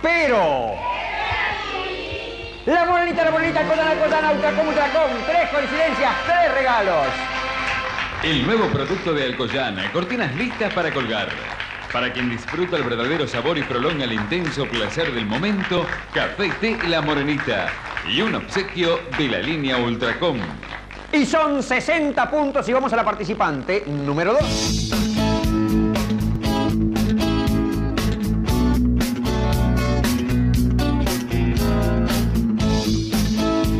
Pero... 0.00 0.74
La 2.66 2.84
morenita, 2.84 3.24
la 3.24 3.30
morenita, 3.30 3.62
Codana, 3.62 3.94
Codana, 3.94 4.32
Ultracom, 4.32 4.68
Ultracom. 4.68 5.10
Tres 5.26 5.48
coincidencias, 5.50 6.12
tres 6.24 6.54
regalos. 6.54 7.06
El 8.22 8.46
nuevo 8.46 8.66
producto 8.68 9.12
de 9.14 9.24
Alcoyana, 9.24 9.90
cortinas 9.92 10.34
listas 10.36 10.72
para 10.72 10.92
colgar. 10.92 11.28
Para 11.92 12.12
quien 12.12 12.30
disfruta 12.30 12.76
el 12.76 12.84
verdadero 12.84 13.26
sabor 13.26 13.58
y 13.58 13.62
prolonga 13.62 14.04
el 14.04 14.12
intenso 14.12 14.66
placer 14.66 15.12
del 15.12 15.26
momento, 15.26 15.84
Café 16.14 16.50
Té 16.60 16.78
La 16.86 17.00
Morenita. 17.00 17.68
Y 18.08 18.20
un 18.20 18.36
obsequio 18.36 19.00
de 19.18 19.28
la 19.28 19.38
línea 19.38 19.76
Ultracom. 19.78 20.38
Y 21.12 21.26
son 21.26 21.62
60 21.62 22.30
puntos 22.30 22.68
y 22.68 22.72
vamos 22.72 22.92
a 22.92 22.96
la 22.96 23.04
participante 23.04 23.84
número 23.86 24.32
2. 24.34 24.90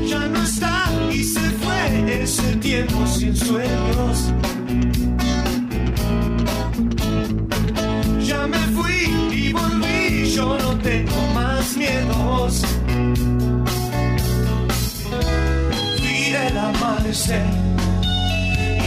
Ya 0.06 0.26
no 0.26 0.42
está 0.42 0.88
y 1.12 1.22
se 1.22 1.40
fue 1.40 2.22
ese 2.22 2.56
tiempo 2.56 3.06
sin 3.06 3.36
sueños. 3.36 4.32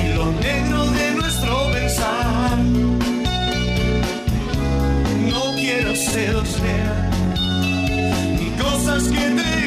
Y 0.02 0.14
lo 0.16 0.32
negro 0.34 0.86
de 0.92 1.12
nuestro 1.12 1.72
pensar. 1.72 2.58
No 5.32 5.54
quiero 5.56 5.94
ver 6.62 6.94
ni 8.40 8.50
cosas 8.62 9.04
que 9.04 9.30
te 9.38 9.62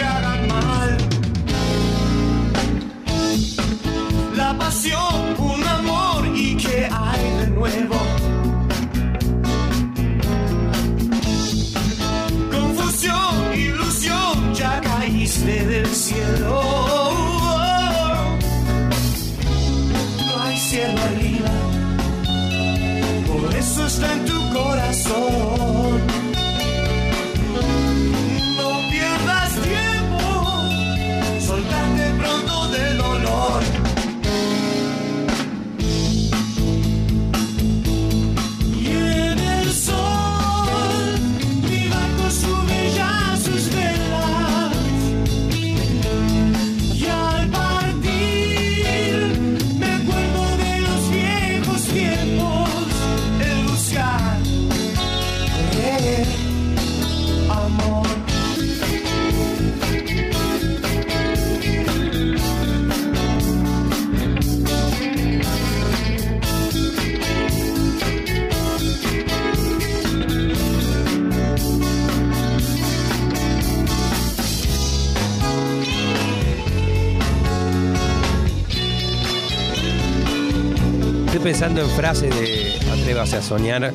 pensando 81.58 81.80
en 81.80 81.88
frases 81.88 82.28
de 82.38 82.78
Atrévase 82.92 83.36
a 83.36 83.40
soñar. 83.40 83.90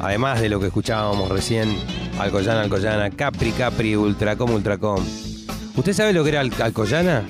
Además 0.00 0.40
de 0.40 0.48
lo 0.48 0.58
que 0.58 0.68
escuchábamos 0.68 1.28
recién, 1.28 1.76
Alcoyana, 2.18 2.62
Alcoyana, 2.62 3.10
Capri, 3.10 3.50
Capri, 3.52 3.94
Ultracom, 3.94 4.50
Ultracom. 4.50 5.04
¿Usted 5.76 5.92
sabe 5.92 6.14
lo 6.14 6.22
que 6.24 6.30
era 6.30 6.40
Al- 6.40 6.54
Alcoyana? 6.58 7.28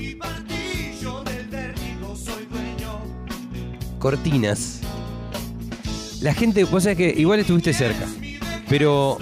Cortinas. 3.99 4.79
La 6.21 6.33
gente, 6.33 6.63
vos 6.63 6.85
sabés 6.85 6.99
que 6.99 7.15
igual 7.19 7.41
estuviste 7.41 7.73
cerca, 7.73 8.07
pero 8.69 9.19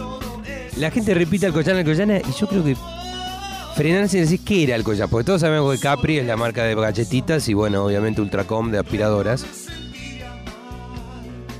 la 0.76 0.90
gente 0.90 1.14
repite 1.14 1.46
Alcoyana, 1.46 1.78
Alcoyana 1.78 2.18
y 2.18 2.38
yo 2.38 2.46
creo 2.46 2.62
que 2.62 2.76
frenarse 3.80 4.18
y 4.18 4.20
decir 4.20 4.40
qué 4.44 4.64
era 4.64 4.74
Alcoyana, 4.74 5.08
porque 5.08 5.24
todos 5.24 5.40
sabemos 5.40 5.74
que 5.74 5.80
Capri 5.80 6.18
es 6.18 6.26
la 6.26 6.36
marca 6.36 6.64
de 6.64 6.74
galletitas 6.74 7.48
y 7.48 7.54
bueno, 7.54 7.82
obviamente 7.86 8.20
Ultracom 8.20 8.70
de 8.70 8.78
aspiradoras. 8.78 9.46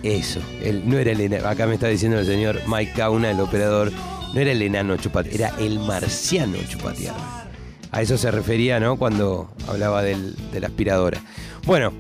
Eso, 0.03 0.41
el, 0.63 0.87
no 0.87 0.99
era 0.99 1.13
el 1.13 1.35
acá 1.47 1.67
me 1.67 1.75
está 1.75 1.89
diciendo 1.89 2.19
el 2.19 2.27
señor 2.27 2.61
Mike 2.67 2.93
Kauna, 2.95 3.31
el 3.31 3.41
operador, 3.41 3.91
no 4.35 4.39
era 4.41 4.53
el 4.53 4.61
enano 4.61 4.99
chupatierra, 4.99 5.49
era 5.49 5.59
el 5.65 5.79
marciano 5.79 6.59
chupatierra. 6.69 7.47
A 7.91 8.03
eso 8.03 8.19
se 8.19 8.31
refería, 8.31 8.79
¿no? 8.81 8.97
Cuando 8.97 9.51
hablaba 9.67 10.03
del- 10.03 10.37
de 10.53 10.61
la 10.61 10.67
aspiradora. 10.67 11.23
Bueno, 11.65 11.91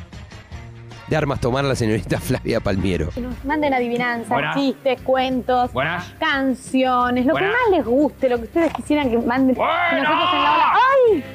de 1.08 1.16
armas 1.16 1.38
tomar 1.40 1.64
la 1.64 1.74
señorita 1.74 2.18
Flavia 2.20 2.60
Palmiero. 2.60 3.10
Que 3.10 3.20
nos 3.20 3.44
manden 3.44 3.74
adivinanzas, 3.74 4.28
Buenas. 4.28 4.56
chistes, 4.56 5.00
cuentos, 5.02 5.72
Buenas. 5.72 6.12
canciones, 6.18 7.26
lo 7.26 7.32
Buenas. 7.32 7.50
que 7.50 7.56
más 7.70 7.78
les 7.78 7.84
guste, 7.86 8.28
lo 8.28 8.38
que 8.38 8.44
ustedes 8.44 8.72
quisieran 8.72 9.10
que 9.10 9.18
manden. 9.18 9.56
Nosotros 9.56 10.28
en 10.34 10.42
la 10.42 10.52
hora. 10.54 10.72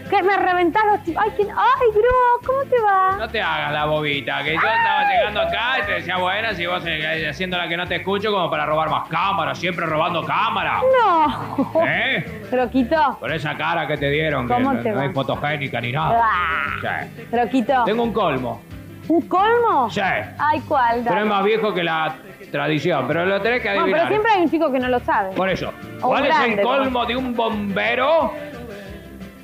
Que 0.09 0.23
me 0.23 0.35
reventás 0.37 0.83
los 0.91 1.03
tipos. 1.03 1.23
¡Ay, 1.23 1.31
quién- 1.35 1.49
ay, 1.51 1.87
Gro! 1.93 2.47
¿Cómo 2.47 2.59
te 2.63 2.81
va? 2.81 3.15
No 3.17 3.27
te 3.29 3.41
hagas 3.41 3.71
la 3.73 3.85
bobita, 3.85 4.43
que 4.43 4.53
yo 4.55 4.59
estaba 4.59 5.09
llegando 5.11 5.41
acá 5.41 5.79
y 5.79 5.85
te 5.85 5.91
decía 5.93 6.17
buenas 6.17 6.59
y 6.59 6.65
vos 6.65 6.83
eh, 6.85 7.27
haciendo 7.29 7.57
la 7.57 7.67
que 7.67 7.77
no 7.77 7.87
te 7.87 7.97
escucho 7.97 8.31
como 8.31 8.49
para 8.49 8.65
robar 8.65 8.89
más 8.89 9.07
cámaras, 9.07 9.57
siempre 9.59 9.85
robando 9.85 10.23
cámaras. 10.25 10.81
No. 11.05 11.85
¿Eh? 11.85 12.41
Croquito. 12.49 13.17
Por 13.19 13.31
esa 13.31 13.55
cara 13.55 13.85
que 13.87 13.97
te 13.97 14.09
dieron, 14.09 14.47
¿Cómo 14.47 14.73
no, 14.73 14.81
te 14.81 14.89
no 14.89 14.97
va? 14.97 15.05
es 15.05 15.13
fotogénica 15.13 15.79
ni 15.81 15.91
nada. 15.91 16.21
Ah, 16.23 17.03
Sí. 17.13 17.23
Croquito. 17.29 17.83
Tengo 17.85 18.03
un 18.03 18.13
colmo. 18.13 18.61
¿Un 19.09 19.21
colmo? 19.27 19.89
Sí. 19.89 20.01
Ay, 20.01 20.61
¿cuál? 20.67 21.01
Pero 21.07 21.19
es 21.21 21.25
más 21.25 21.43
viejo 21.43 21.73
que 21.73 21.83
la 21.83 22.15
tradición, 22.51 23.05
pero 23.07 23.25
lo 23.25 23.41
tenés 23.41 23.61
que 23.61 23.67
Bueno, 23.69 23.83
adivinar. 23.83 24.01
pero 24.07 24.09
siempre 24.09 24.31
hay 24.33 24.41
un 24.43 24.49
chico 24.51 24.71
que 24.71 24.79
no 24.79 24.87
lo 24.87 24.99
sabe. 24.99 25.35
Por 25.35 25.49
eso. 25.49 25.71
O 26.01 26.07
¿Cuál 26.09 26.25
es 26.25 26.35
grande, 26.35 26.55
el 26.55 26.67
colmo 26.67 27.05
de 27.05 27.15
un 27.15 27.35
bombero? 27.35 28.31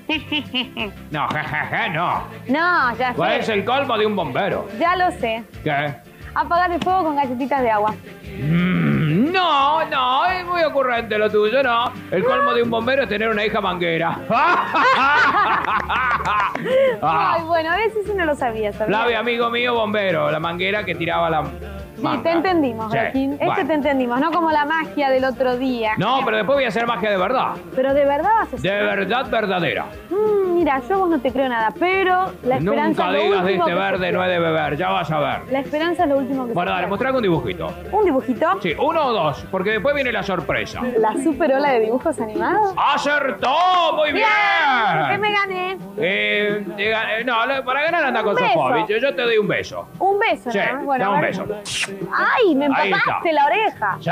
No, 1.11 1.27
jejeje, 1.29 1.89
no. 1.93 2.23
No, 2.47 2.95
ya 2.97 3.13
¿Cuál 3.13 3.31
sé. 3.31 3.39
es 3.39 3.49
el 3.49 3.65
colmo 3.65 3.97
de 3.97 4.05
un 4.05 4.15
bombero? 4.15 4.67
Ya 4.79 4.95
lo 4.95 5.11
sé. 5.11 5.43
¿Qué? 5.63 5.95
Apagar 6.33 6.71
el 6.71 6.81
fuego 6.81 7.05
con 7.05 7.15
galletitas 7.15 7.61
de 7.61 7.71
agua. 7.71 7.93
Mm, 8.37 9.31
No, 9.31 9.85
no, 9.85 10.25
es 10.25 10.45
muy 10.45 10.61
ocurrente 10.63 11.17
lo 11.17 11.29
tuyo, 11.31 11.63
no. 11.63 11.91
El 12.11 12.23
colmo 12.25 12.53
de 12.53 12.61
un 12.63 12.69
bombero 12.69 13.03
es 13.03 13.09
tener 13.09 13.29
una 13.29 13.45
hija 13.45 13.61
manguera. 13.61 14.19
Ay, 17.01 17.43
bueno, 17.43 17.71
a 17.71 17.75
veces 17.77 18.07
uno 18.09 18.25
lo 18.25 18.35
sabía, 18.35 18.71
¿sabes? 18.73 18.87
Flavio, 18.87 19.19
amigo 19.19 19.49
mío, 19.49 19.73
bombero, 19.75 20.29
la 20.31 20.39
manguera 20.39 20.83
que 20.83 20.95
tiraba 20.95 21.29
la 21.29 21.43
Sí, 21.95 22.07
te 22.23 22.31
entendimos, 22.31 22.91
Sí. 22.91 22.97
Este 22.99 23.45
bueno. 23.45 23.67
te 23.67 23.73
entendimos, 23.73 24.19
no 24.19 24.31
como 24.31 24.51
la 24.51 24.65
magia 24.65 25.09
del 25.09 25.25
otro 25.25 25.57
día. 25.57 25.93
No, 25.97 26.19
pero 26.25 26.37
después 26.37 26.55
voy 26.57 26.65
a 26.65 26.67
hacer 26.69 26.85
magia 26.87 27.09
de 27.11 27.17
verdad. 27.17 27.53
Pero 27.75 27.93
de 27.93 28.05
verdad 28.05 28.29
vas 28.39 28.53
a 28.53 28.57
De 28.57 28.69
hacer. 28.69 28.83
verdad 28.85 29.29
verdadera. 29.29 29.85
Mm, 30.09 30.53
mira, 30.55 30.81
yo 30.87 30.99
vos 30.99 31.09
no 31.09 31.19
te 31.19 31.31
creo 31.31 31.49
nada, 31.49 31.73
pero 31.79 32.31
la 32.43 32.57
esperanza 32.57 33.03
Nunca 33.05 33.05
es 33.07 33.13
lo 33.13 33.23
digas 33.23 33.45
de 33.45 33.55
este 33.55 33.73
verde 33.73 34.11
no 34.11 34.23
he 34.23 34.29
de 34.29 34.39
beber, 34.39 34.77
ya 34.77 34.89
vas 34.89 35.11
a 35.11 35.19
ver. 35.19 35.51
La 35.51 35.59
esperanza 35.59 36.03
es 36.03 36.09
lo 36.09 36.17
último 36.17 36.45
que 36.47 36.53
Bueno, 36.53 36.71
dale, 36.71 36.87
mostrame 36.87 37.17
un 37.17 37.23
dibujito. 37.23 37.71
¿Un 37.91 38.05
dibujito? 38.05 38.47
Sí, 38.61 38.73
uno 38.79 39.05
o 39.05 39.13
dos, 39.13 39.45
porque 39.51 39.71
después 39.71 39.95
viene 39.95 40.11
la 40.11 40.23
sorpresa. 40.23 40.81
La 40.99 41.13
super 41.23 41.53
ola 41.53 41.71
de 41.71 41.79
dibujos 41.81 42.19
animados. 42.19 42.73
¡Acertó! 42.77 43.93
¡Muy 43.95 44.11
bien! 44.11 44.25
¿Qué 45.11 45.17
me 45.17 45.31
gané? 45.31 45.77
Eh, 45.97 46.65
eh, 46.77 47.23
no, 47.25 47.33
para 47.65 47.83
ganar 47.83 48.03
anda 48.05 48.21
con 48.23 48.31
Un 48.35 48.35
beso. 48.35 48.53
Sofovich. 48.53 48.87
Yo, 49.01 49.15
te 49.15 49.21
doy 49.21 49.37
un 49.37 49.47
beso. 49.47 49.87
Un 49.99 50.19
beso, 50.19 50.51
Sí, 50.51 50.59
¿no? 50.73 50.83
Bueno, 50.83 51.05
da 51.05 51.11
un 51.11 51.21
beso. 51.21 51.45
¡Ay! 52.13 52.55
Me 52.55 52.65
Ahí 52.65 52.91
empapaste 52.91 53.29
está. 53.29 53.41
la 53.41 53.45
oreja. 53.45 53.97
Sí. 54.01 54.09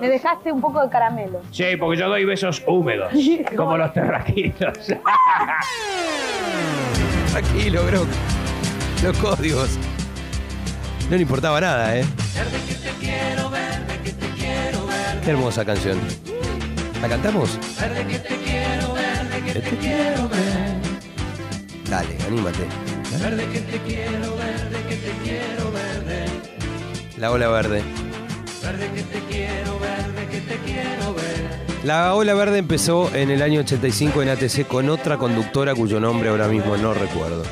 Me 0.00 0.08
dejaste 0.08 0.50
un 0.52 0.60
poco 0.60 0.82
de 0.82 0.88
caramelo. 0.90 1.40
Sí, 1.52 1.76
porque 1.78 1.98
yo 2.00 2.08
doy 2.08 2.24
besos 2.24 2.62
húmedos, 2.66 3.12
como 3.56 3.76
los 3.76 3.92
terraquitos. 3.92 4.76
Tranquilo, 7.30 7.84
bro. 7.86 8.06
Los 9.02 9.18
códigos. 9.18 9.78
No 11.10 11.16
le 11.16 11.22
importaba 11.22 11.60
nada, 11.60 11.96
¿eh? 11.96 12.04
Qué 15.24 15.30
hermosa 15.30 15.64
canción. 15.64 15.98
¿La 17.00 17.08
cantamos? 17.08 17.58
Que 19.52 19.60
te 19.60 19.76
quiero 19.76 20.28
ver. 20.28 20.74
Dale, 21.88 22.16
anímate. 22.26 22.66
Verde 23.22 23.46
que 23.52 23.60
te 23.60 23.78
quiero, 23.78 24.36
verde 24.36 24.63
La 27.24 27.30
ola 27.30 27.48
verde. 27.48 27.82
Verde 28.62 28.90
que 28.94 29.02
te 29.02 29.18
quiero, 29.20 29.78
verde 29.78 30.26
que 30.30 30.40
te 30.42 30.56
quiero 30.58 31.14
ver. 31.14 31.82
La 31.82 32.14
ola 32.14 32.34
verde 32.34 32.58
empezó 32.58 33.10
en 33.14 33.30
el 33.30 33.40
año 33.40 33.60
85 33.60 34.20
en 34.20 34.28
ATC 34.28 34.66
con 34.66 34.90
otra 34.90 35.16
conductora 35.16 35.74
cuyo 35.74 36.00
nombre 36.00 36.28
ahora 36.28 36.48
mismo 36.48 36.76
no 36.76 36.92
recuerdo. 36.92 37.42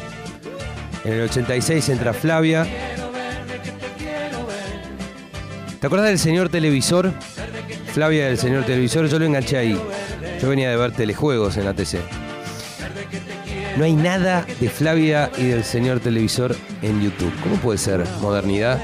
En 1.06 1.14
el 1.14 1.22
86 1.22 1.88
entra 1.88 2.12
Flavia. 2.12 2.66
¿Te 5.80 5.86
acuerdas 5.86 6.10
del 6.10 6.18
señor 6.18 6.50
televisor? 6.50 7.10
Flavia 7.94 8.26
del 8.26 8.36
señor 8.36 8.64
televisor, 8.64 9.06
yo 9.06 9.18
lo 9.18 9.24
enganché 9.24 9.56
ahí. 9.56 9.80
Yo 10.42 10.50
venía 10.50 10.68
de 10.68 10.76
ver 10.76 10.92
telejuegos 10.92 11.56
en 11.56 11.66
ATC. 11.66 11.96
No 13.78 13.84
hay 13.84 13.94
nada 13.94 14.44
de 14.60 14.68
Flavia 14.68 15.30
y 15.38 15.44
del 15.44 15.64
señor 15.64 16.00
televisor 16.00 16.54
en 16.82 17.00
YouTube. 17.00 17.32
¿Cómo 17.42 17.56
puede 17.56 17.78
ser? 17.78 18.04
¿Modernidad? 18.20 18.78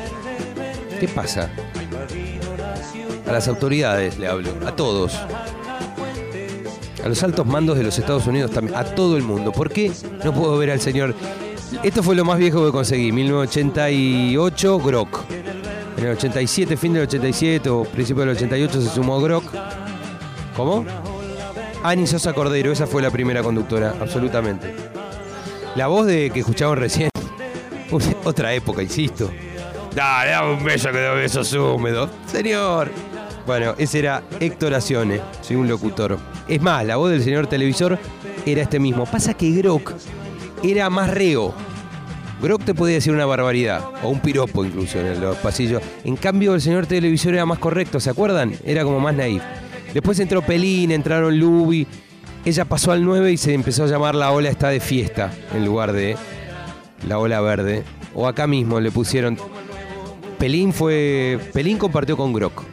¿Qué 1.01 1.09
pasa? 1.09 1.51
A 3.27 3.33
las 3.33 3.49
autoridades 3.49 4.19
le 4.19 4.27
hablo, 4.27 4.51
a 4.67 4.75
todos. 4.75 5.15
A 7.05 7.09
los 7.09 7.23
altos 7.23 7.47
mandos 7.47 7.77
de 7.79 7.85
los 7.85 7.99
Estados 7.99 8.27
Unidos 8.27 8.51
también, 8.51 8.77
a 8.77 8.85
todo 8.85 9.17
el 9.17 9.23
mundo. 9.23 9.53
¿Por 9.53 9.71
qué 9.71 9.93
no 10.25 10.33
puedo 10.33 10.59
ver 10.59 10.71
al 10.71 10.81
señor? 10.81 11.15
Esto 11.83 12.03
fue 12.03 12.17
lo 12.17 12.25
más 12.25 12.39
viejo 12.39 12.65
que 12.65 12.73
conseguí, 12.73 13.13
1988, 13.13 14.79
Grok. 14.81 15.25
En 15.97 16.05
el 16.05 16.13
87, 16.13 16.77
fin 16.77 16.93
del 16.93 17.03
87 17.03 17.69
o 17.69 17.85
principio 17.85 18.23
del 18.23 18.31
88 18.31 18.83
se 18.83 18.89
sumó 18.89 19.21
Grok. 19.21 19.45
¿Cómo? 20.57 20.85
Ani 21.83 22.07
Sosa 22.07 22.33
Cordero, 22.33 22.73
esa 22.73 22.87
fue 22.87 23.03
la 23.03 23.11
primera 23.11 23.43
conductora, 23.43 23.95
absolutamente. 24.01 24.75
La 25.77 25.87
voz 25.87 26.07
de 26.07 26.31
que 26.31 26.41
escuchaban 26.41 26.79
recién 26.79 27.11
Otra 28.25 28.53
época, 28.55 28.83
insisto. 28.83 29.31
Dale, 29.99 30.31
dame 30.31 30.53
un 30.53 30.63
beso 30.63 30.93
que 30.93 31.01
doy 31.01 31.23
besos 31.23 31.53
húmedos. 31.55 32.09
Señor. 32.31 32.89
Bueno, 33.45 33.75
ese 33.79 33.99
era 33.99 34.23
Héctor 34.39 34.75
Acione, 34.75 35.21
soy 35.41 35.57
un 35.57 35.67
locutor. 35.67 36.17
Es 36.47 36.63
más, 36.63 36.87
la 36.87 36.95
voz 36.95 37.11
del 37.11 37.21
señor 37.21 37.49
televisor 37.49 37.99
era 38.47 38.63
este 38.63 38.79
mismo. 38.79 39.07
Pasa 39.07 39.35
que 39.35 39.51
Grok 39.51 39.95
era 40.63 40.89
más 40.89 41.11
reo. 41.11 41.53
Grok 42.41 42.63
te 42.63 42.75
podía 42.75 42.95
decir 42.95 43.13
una 43.13 43.27
barbaridad, 43.27 43.87
o 44.05 44.11
un 44.11 44.21
piropo 44.21 44.65
incluso 44.65 45.01
en 45.01 45.21
los 45.21 45.37
pasillos. 45.39 45.83
En 46.05 46.15
cambio, 46.15 46.55
el 46.55 46.61
señor 46.61 46.87
televisor 46.87 47.35
era 47.35 47.45
más 47.45 47.59
correcto, 47.59 47.99
¿se 47.99 48.11
acuerdan? 48.11 48.55
Era 48.65 48.85
como 48.85 49.01
más 49.01 49.17
naif. 49.17 49.43
Después 49.93 50.21
entró 50.21 50.43
Pelín, 50.43 50.93
entraron 50.93 51.37
Lubi. 51.37 51.89
Ella 52.45 52.65
pasó 52.67 52.93
al 52.93 53.05
9 53.05 53.33
y 53.33 53.37
se 53.37 53.53
empezó 53.53 53.83
a 53.83 53.89
llamar 53.89 54.15
La 54.15 54.31
Ola 54.31 54.49
está 54.49 54.69
de 54.69 54.79
fiesta, 54.79 55.33
en 55.53 55.65
lugar 55.65 55.91
de 55.91 56.17
La 57.09 57.19
Ola 57.19 57.41
Verde. 57.41 57.83
O 58.15 58.29
acá 58.29 58.47
mismo 58.47 58.79
le 58.79 58.93
pusieron. 58.93 59.37
Pelín 60.39 60.73
fue. 60.73 61.39
Pelín 61.53 61.79
compartió 61.79 62.17
con 62.17 62.33
Grok. 62.33 62.65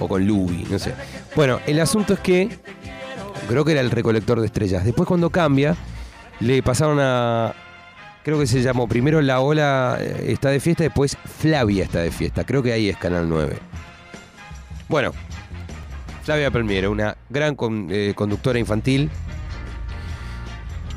O 0.00 0.08
con 0.08 0.26
Lubi, 0.26 0.66
no 0.70 0.78
sé. 0.78 0.94
Bueno, 1.36 1.60
el 1.66 1.80
asunto 1.80 2.14
es 2.14 2.20
que 2.20 2.48
Grok 3.48 3.68
era 3.68 3.80
el 3.80 3.90
recolector 3.90 4.40
de 4.40 4.46
estrellas. 4.46 4.84
Después 4.84 5.06
cuando 5.06 5.30
cambia, 5.30 5.76
le 6.40 6.62
pasaron 6.62 6.98
a. 7.00 7.54
Creo 8.24 8.38
que 8.38 8.46
se 8.46 8.62
llamó 8.62 8.88
primero 8.88 9.20
La 9.20 9.40
Ola 9.40 9.98
eh, 10.00 10.26
está 10.28 10.48
de 10.48 10.58
fiesta, 10.58 10.82
después 10.82 11.16
Flavia 11.24 11.84
está 11.84 12.00
de 12.00 12.10
fiesta. 12.10 12.44
Creo 12.44 12.62
que 12.62 12.72
ahí 12.72 12.88
es 12.88 12.96
Canal 12.96 13.28
9. 13.28 13.56
Bueno, 14.88 15.12
Flavia 16.22 16.50
Palmiero, 16.50 16.90
una 16.90 17.16
gran 17.28 17.56
eh, 17.90 18.14
conductora 18.16 18.58
infantil. 18.58 19.10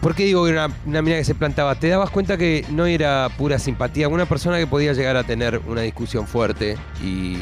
¿Por 0.01 0.15
qué 0.15 0.25
digo 0.25 0.45
que 0.45 0.51
era 0.51 0.69
una, 0.85 1.01
mina 1.01 1.17
que 1.17 1.23
se 1.23 1.35
plantaba? 1.35 1.75
Te 1.75 1.89
dabas 1.89 2.09
cuenta 2.11 2.37
que 2.37 2.65
no 2.69 2.85
era 2.85 3.29
pura 3.37 3.59
simpatía, 3.59 4.07
una 4.07 4.25
persona 4.25 4.57
que 4.57 4.67
podía 4.67 4.93
llegar 4.93 5.17
a 5.17 5.23
tener 5.23 5.61
una 5.67 5.81
discusión 5.81 6.27
fuerte 6.27 6.77
y, 7.03 7.37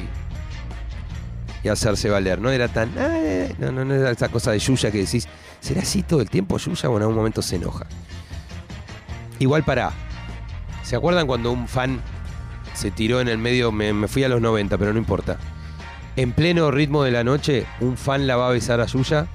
y 1.63 1.67
hacerse 1.67 2.09
valer. 2.09 2.39
No 2.39 2.49
era 2.49 2.67
tan. 2.67 2.91
"Ah", 2.97 3.47
no, 3.59 3.71
no, 3.71 3.85
no 3.85 3.93
era 3.93 4.09
esa 4.11 4.29
cosa 4.29 4.51
de 4.51 4.59
Yuya 4.59 4.89
que 4.89 4.99
decís, 4.99 5.27
¿será 5.59 5.81
así 5.81 6.01
todo 6.01 6.21
el 6.21 6.29
tiempo 6.29 6.57
Yuya 6.57 6.89
o 6.89 6.95
en 6.95 7.01
algún 7.03 7.17
momento 7.17 7.41
se 7.41 7.57
enoja? 7.57 7.85
Igual 9.37 9.63
para. 9.63 9.91
¿Se 10.81 10.95
acuerdan 10.95 11.27
cuando 11.27 11.51
un 11.51 11.67
fan 11.67 11.99
se 12.73 12.89
tiró 12.89 13.19
en 13.19 13.27
el 13.27 13.37
medio? 13.37 13.71
Me, 13.71 13.91
me 13.91 14.07
fui 14.07 14.23
a 14.23 14.29
los 14.29 14.39
90, 14.41 14.77
pero 14.77 14.93
no 14.93 14.99
importa. 14.99 15.37
En 16.15 16.31
pleno 16.31 16.71
ritmo 16.71 17.03
de 17.03 17.11
la 17.11 17.23
noche, 17.25 17.65
un 17.81 17.97
fan 17.97 18.25
la 18.27 18.37
va 18.37 18.47
a 18.47 18.51
besar 18.51 18.79
a 18.79 18.85
Yuya. 18.85 19.27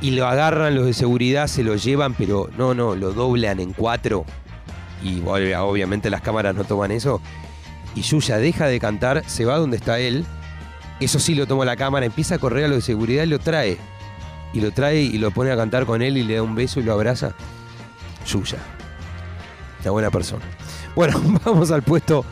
Y 0.00 0.10
lo 0.10 0.26
agarran 0.26 0.74
los 0.74 0.84
de 0.86 0.92
seguridad, 0.92 1.46
se 1.46 1.64
lo 1.64 1.74
llevan, 1.76 2.14
pero 2.14 2.50
no, 2.58 2.74
no, 2.74 2.94
lo 2.94 3.12
doblan 3.12 3.60
en 3.60 3.72
cuatro. 3.72 4.24
Y 5.02 5.20
obvia- 5.22 5.62
obviamente 5.62 6.10
las 6.10 6.20
cámaras 6.20 6.54
no 6.54 6.64
toman 6.64 6.90
eso. 6.90 7.20
Y 7.94 8.02
Yuya 8.02 8.36
deja 8.38 8.66
de 8.66 8.78
cantar, 8.78 9.22
se 9.26 9.44
va 9.46 9.56
donde 9.56 9.78
está 9.78 9.98
él. 9.98 10.26
Eso 11.00 11.18
sí 11.18 11.34
lo 11.34 11.46
toma 11.46 11.64
la 11.64 11.76
cámara, 11.76 12.04
empieza 12.06 12.34
a 12.34 12.38
correr 12.38 12.64
a 12.66 12.68
los 12.68 12.76
de 12.78 12.82
seguridad 12.82 13.22
y 13.22 13.26
lo 13.26 13.38
trae. 13.38 13.78
Y 14.52 14.60
lo 14.60 14.70
trae 14.70 15.00
y 15.00 15.18
lo 15.18 15.30
pone 15.30 15.50
a 15.50 15.56
cantar 15.56 15.86
con 15.86 16.02
él 16.02 16.16
y 16.18 16.22
le 16.22 16.36
da 16.36 16.42
un 16.42 16.54
beso 16.54 16.78
y 16.80 16.82
lo 16.82 16.92
abraza. 16.92 17.32
Yuya. 18.26 18.58
Una 19.82 19.90
buena 19.92 20.10
persona. 20.10 20.44
Bueno, 20.94 21.20
vamos 21.44 21.70
al 21.70 21.82
puesto 21.82 22.24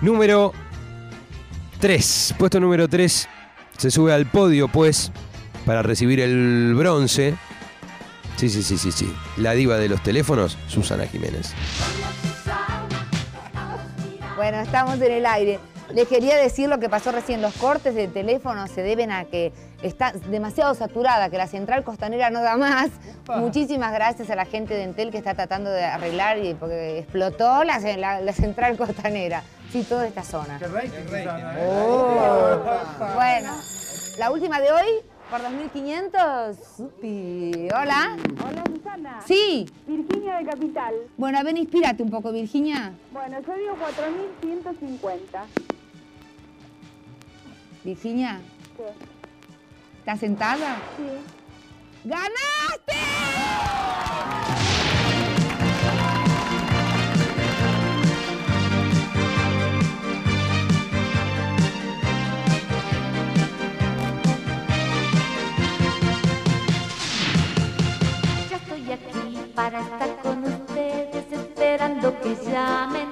número 0.00 0.52
3. 1.80 2.34
Puesto 2.38 2.60
número 2.60 2.88
3 2.88 3.28
se 3.76 3.90
sube 3.90 4.12
al 4.12 4.26
podio, 4.26 4.68
pues, 4.68 5.12
para 5.68 5.82
recibir 5.82 6.18
el 6.20 6.72
bronce. 6.74 7.34
Sí, 8.36 8.48
sí, 8.48 8.62
sí, 8.62 8.78
sí, 8.78 8.90
sí. 8.90 9.14
La 9.36 9.52
diva 9.52 9.76
de 9.76 9.90
los 9.90 10.02
teléfonos, 10.02 10.56
Susana 10.66 11.06
Jiménez. 11.06 11.52
Bueno, 14.36 14.60
estamos 14.60 14.94
en 14.94 15.12
el 15.12 15.26
aire. 15.26 15.60
Les 15.92 16.08
quería 16.08 16.36
decir 16.38 16.70
lo 16.70 16.78
que 16.78 16.88
pasó 16.88 17.12
recién. 17.12 17.42
Los 17.42 17.52
cortes 17.54 17.94
de 17.94 18.08
teléfono 18.08 18.66
se 18.66 18.80
deben 18.82 19.12
a 19.12 19.24
que 19.26 19.52
está 19.82 20.12
demasiado 20.30 20.74
saturada, 20.74 21.28
que 21.28 21.36
la 21.36 21.46
central 21.46 21.84
costanera 21.84 22.30
no 22.30 22.40
da 22.40 22.56
más. 22.56 22.88
Muchísimas 23.36 23.92
gracias 23.92 24.30
a 24.30 24.36
la 24.36 24.46
gente 24.46 24.72
de 24.72 24.84
Entel 24.84 25.10
que 25.10 25.18
está 25.18 25.34
tratando 25.34 25.68
de 25.68 25.84
arreglar 25.84 26.38
y 26.38 26.54
porque 26.54 26.98
explotó 27.00 27.62
la, 27.64 27.78
la- 27.78 28.20
la 28.22 28.32
central 28.32 28.78
costanera. 28.78 29.42
Sí, 29.70 29.82
toda 29.82 30.06
esta 30.06 30.22
zona. 30.22 30.58
Oh. 31.60 32.58
Bueno, 33.16 33.52
la 34.18 34.30
última 34.30 34.60
de 34.60 34.72
hoy, 34.72 34.86
por 35.30 35.40
2.500. 35.40 36.56
Supi. 36.76 37.68
Hola. 37.74 38.16
Hola, 38.46 38.64
Susana. 38.74 39.20
Sí. 39.26 39.66
Virginia 39.86 40.38
de 40.38 40.46
Capital. 40.46 40.94
Bueno, 41.16 41.42
ven, 41.44 41.56
inspírate 41.58 42.02
un 42.02 42.10
poco, 42.10 42.32
Virginia. 42.32 42.92
Bueno, 43.12 43.38
yo 43.46 43.54
digo 43.54 43.76
4.150. 44.42 45.44
Virginia, 47.84 48.40
¿Qué? 48.76 48.84
¿estás 50.00 50.20
sentada? 50.20 50.76
Sí. 50.96 52.08
¡Ganaste! 52.08 53.07
Llamen. 72.50 73.08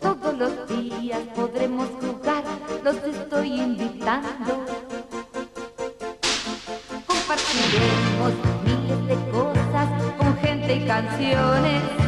Todos 0.00 0.38
los 0.38 0.68
días 0.68 1.20
podremos 1.34 1.88
jugar, 2.00 2.44
los 2.82 2.96
estoy 2.96 3.60
invitando. 3.60 4.64
Compartiremos 7.06 8.32
miles 8.64 9.06
de 9.08 9.30
cosas 9.30 9.88
con 10.18 10.36
gente 10.38 10.76
y 10.76 10.86
canciones. 10.86 12.03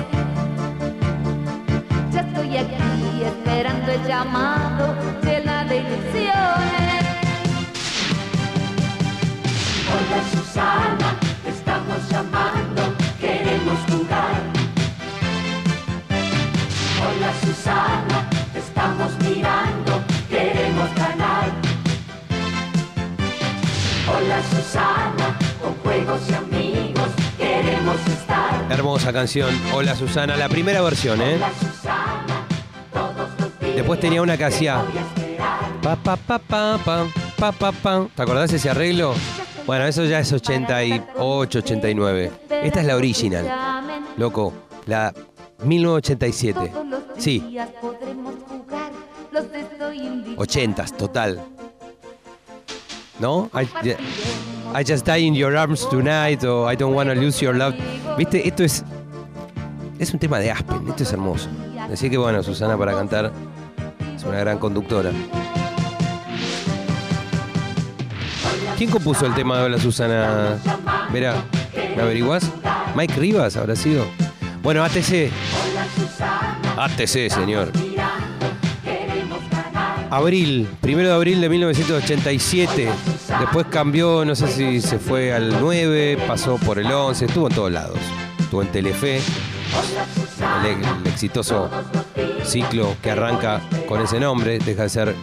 Hermosa 28.97 29.13
canción. 29.13 29.51
Hola 29.75 29.95
Susana, 29.95 30.39
la 30.39 30.49
primera 30.49 30.81
versión, 30.81 31.21
¿eh? 31.21 31.39
Después 33.75 34.01
tenía 34.01 34.23
una 34.23 34.39
que 34.39 34.45
hacía. 34.47 34.83
Pa, 35.83 35.97
pa, 35.97 36.17
pa, 36.17 36.39
pa, 36.39 36.79
pa, 36.83 37.07
pa, 37.37 37.53
pa, 37.53 37.73
pa. 37.73 38.07
¿Te 38.17 38.23
acordás 38.23 38.55
ese 38.55 38.71
arreglo? 38.71 39.13
Bueno, 39.67 39.85
eso 39.85 40.07
ya 40.07 40.21
es 40.21 40.33
88, 40.33 41.59
89. 41.59 42.33
Esta 42.63 42.81
es 42.81 42.87
la 42.87 42.97
original. 42.97 43.47
Loco, 44.17 44.55
la 44.87 45.13
1987. 45.63 46.73
Sí, 47.19 47.41
días 47.41 47.69
podremos 47.79 48.37
jugar, 48.49 48.93
los 49.31 49.45
estoy 49.45 49.99
invitando. 49.99 50.43
80s, 50.43 50.97
total. 50.97 51.45
¿No? 53.19 53.51
I, 53.55 53.67
I 54.75 54.85
just 54.85 55.07
die 55.07 55.19
in 55.27 55.35
your 55.35 55.57
arms 55.57 55.89
tonight 55.89 56.45
o 56.45 56.71
I 56.71 56.77
don't 56.77 56.95
wanna 56.95 57.15
lose 57.15 57.41
your 57.41 57.55
love. 57.55 57.75
Viste, 58.19 58.47
esto 58.47 58.65
es. 58.65 58.85
Es 59.99 60.13
un 60.13 60.19
tema 60.19 60.39
de 60.39 60.51
Aspen, 60.51 60.87
esto 60.89 61.03
es 61.05 61.13
hermoso. 61.13 61.49
Así 61.91 62.11
que 62.11 62.19
bueno, 62.19 62.43
Susana 62.43 62.77
para 62.77 62.93
cantar 62.93 63.33
es 64.15 64.25
una 64.25 64.39
gran 64.41 64.59
conductora. 64.59 65.11
¿Quién 68.77 68.91
compuso 68.91 69.25
el 69.25 69.35
tema 69.35 69.59
de 69.59 69.65
Hola 69.65 69.79
Susana? 69.79 70.59
Verá, 71.11 71.43
¿me 71.97 72.03
averiguás? 72.03 72.51
¿Mike 72.95 73.15
Rivas 73.15 73.57
habrá 73.57 73.75
sido? 73.75 74.05
Bueno, 74.63 74.85
ATC. 74.85 75.31
ATC, 76.77 77.31
señor. 77.31 77.73
Abril, 80.11 80.69
primero 80.81 81.09
de 81.09 81.15
abril 81.15 81.41
de 81.41 81.49
1987. 81.49 82.89
Después 83.41 83.67
cambió, 83.71 84.25
no 84.25 84.35
sé 84.35 84.49
si 84.49 84.81
se 84.81 84.99
fue 84.99 85.33
al 85.33 85.61
9, 85.61 86.19
pasó 86.27 86.57
por 86.57 86.79
el 86.79 86.91
11, 86.91 87.25
estuvo 87.27 87.49
en 87.49 87.55
todos 87.55 87.73
lados. 87.73 87.99
Estuvo 88.39 88.63
en 88.63 88.69
Telefe, 88.69 89.17
el, 89.17 91.01
el 91.01 91.07
exitoso 91.07 91.69
ciclo 92.45 92.97
que 93.03 93.11
arranca 93.11 93.61
con 93.89 94.01
ese 94.01 94.21
nombre, 94.21 94.59
deja 94.59 94.85
de 94.85 94.89
ser 94.89 95.15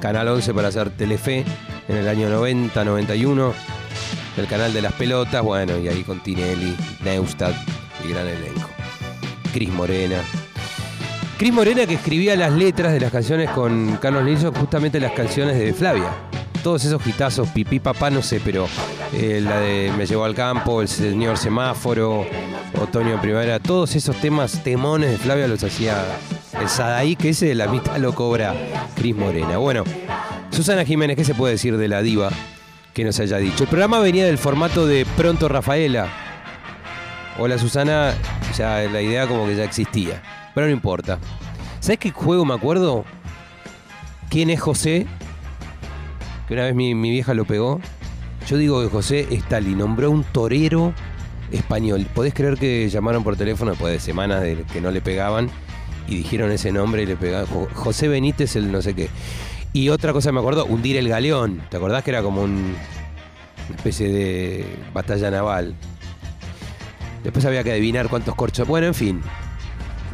Canal 0.00 0.28
11 0.28 0.54
para 0.54 0.70
ser 0.70 0.90
Telefe 0.90 1.44
en 1.88 1.96
el 1.96 2.08
año 2.08 2.28
90, 2.28 2.84
91. 2.84 3.54
del 4.36 4.46
canal 4.46 4.72
de 4.72 4.82
las 4.82 4.92
pelotas, 4.92 5.42
bueno, 5.42 5.78
y 5.78 5.88
ahí 5.88 6.02
con 6.02 6.22
Tinelli, 6.22 6.76
Neustadt 7.02 7.54
y 8.04 8.08
gran 8.08 8.26
elenco. 8.26 8.68
Cris 9.52 9.70
Morena. 9.70 10.22
Cris 11.38 11.52
Morena 11.52 11.84
que 11.86 11.94
escribía 11.94 12.34
las 12.34 12.50
letras 12.52 12.94
de 12.94 13.00
las 13.00 13.12
canciones 13.12 13.50
con 13.50 13.98
Carlos 13.98 14.24
Nilsson, 14.24 14.54
justamente 14.54 14.98
las 14.98 15.12
canciones 15.12 15.58
de 15.58 15.74
Flavia. 15.74 16.10
Todos 16.62 16.82
esos 16.86 17.02
gitazos, 17.02 17.48
pipí 17.50 17.78
papá, 17.78 18.08
no 18.08 18.22
sé, 18.22 18.40
pero 18.42 18.66
eh, 19.12 19.42
la 19.42 19.60
de 19.60 19.92
Me 19.98 20.06
llevó 20.06 20.24
al 20.24 20.34
campo, 20.34 20.80
El 20.80 20.88
señor 20.88 21.36
semáforo, 21.36 22.26
Otoño 22.80 23.12
en 23.12 23.20
primavera, 23.20 23.58
todos 23.58 23.94
esos 23.96 24.16
temas, 24.16 24.64
temones 24.64 25.10
de 25.10 25.18
Flavia 25.18 25.46
los 25.46 25.62
hacía 25.62 26.02
el 26.58 26.70
Sadaí, 26.70 27.16
que 27.16 27.28
ese 27.28 27.46
de 27.46 27.54
la 27.54 27.68
mitad 27.68 27.98
lo 27.98 28.14
cobra 28.14 28.54
Cris 28.94 29.14
Morena. 29.14 29.58
Bueno, 29.58 29.84
Susana 30.50 30.86
Jiménez, 30.86 31.16
¿qué 31.16 31.24
se 31.24 31.34
puede 31.34 31.52
decir 31.52 31.76
de 31.76 31.86
la 31.86 32.00
diva 32.00 32.30
que 32.94 33.04
nos 33.04 33.20
haya 33.20 33.36
dicho? 33.36 33.64
El 33.64 33.68
programa 33.68 34.00
venía 34.00 34.24
del 34.24 34.38
formato 34.38 34.86
de 34.86 35.04
Pronto 35.18 35.50
Rafaela. 35.50 36.08
Hola 37.38 37.58
Susana, 37.58 38.14
ya 38.56 38.78
la 38.90 39.02
idea 39.02 39.26
como 39.26 39.46
que 39.46 39.54
ya 39.54 39.64
existía, 39.64 40.22
pero 40.56 40.68
no 40.68 40.72
importa. 40.72 41.18
¿Sabes 41.80 41.98
qué 41.98 42.10
juego 42.10 42.46
me 42.46 42.54
acuerdo? 42.54 43.04
¿Quién 44.30 44.48
es 44.48 44.58
José? 44.58 45.06
Que 46.48 46.54
una 46.54 46.64
vez 46.64 46.74
mi, 46.74 46.94
mi 46.94 47.10
vieja 47.10 47.34
lo 47.34 47.44
pegó. 47.44 47.78
Yo 48.48 48.56
digo 48.56 48.80
que 48.82 48.88
José 48.88 49.26
Stalin 49.30 49.76
nombró 49.76 50.10
un 50.10 50.24
torero 50.24 50.94
español. 51.52 52.06
¿Podés 52.14 52.32
creer 52.32 52.56
que 52.56 52.88
llamaron 52.88 53.22
por 53.22 53.36
teléfono 53.36 53.72
después 53.72 53.92
de 53.92 54.00
semanas 54.00 54.42
que 54.72 54.80
no 54.80 54.90
le 54.90 55.02
pegaban 55.02 55.50
y 56.08 56.16
dijeron 56.16 56.50
ese 56.50 56.72
nombre 56.72 57.02
y 57.02 57.06
le 57.06 57.16
pegaban? 57.16 57.46
Jo- 57.48 57.68
José 57.74 58.08
Benítez, 58.08 58.56
el 58.56 58.72
no 58.72 58.80
sé 58.80 58.94
qué. 58.94 59.10
Y 59.74 59.90
otra 59.90 60.14
cosa 60.14 60.32
me 60.32 60.40
acuerdo, 60.40 60.64
hundir 60.64 60.96
el 60.96 61.06
galeón. 61.10 61.60
¿Te 61.68 61.76
acordás 61.76 62.02
que 62.02 62.12
era 62.12 62.22
como 62.22 62.40
un- 62.40 62.74
una 63.68 63.76
especie 63.76 64.08
de 64.08 64.64
batalla 64.94 65.30
naval? 65.30 65.74
Después 67.22 67.44
había 67.44 67.62
que 67.62 67.72
adivinar 67.72 68.08
cuántos 68.08 68.34
corchos. 68.34 68.66
Bueno, 68.66 68.86
en 68.86 68.94
fin. 68.94 69.20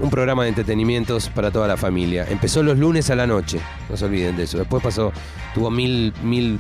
Un 0.01 0.11
programa 0.11 0.43
de 0.43 0.51
entretenimientos 0.51 1.29
para 1.29 1.51
toda 1.51 1.69
la 1.69 1.77
familia. 1.77 2.27
Empezó 2.29 2.63
los 2.63 2.79
lunes 2.79 3.11
a 3.11 3.15
la 3.15 3.27
noche, 3.27 3.61
no 3.89 3.97
se 3.97 4.05
olviden 4.05 4.37
de 4.37 4.45
eso. 4.45 4.59
Después 4.59 4.83
pasó, 4.83 5.13
tuvo 5.55 5.71
mil, 5.71 6.13
mil 6.23 6.59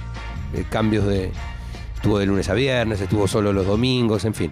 eh, 0.54 0.64
cambios 0.68 1.06
de. 1.06 1.32
Estuvo 1.94 2.18
de 2.18 2.26
lunes 2.26 2.48
a 2.48 2.54
viernes, 2.54 3.00
estuvo 3.00 3.28
solo 3.28 3.52
los 3.52 3.64
domingos, 3.66 4.24
en 4.24 4.34
fin. 4.34 4.50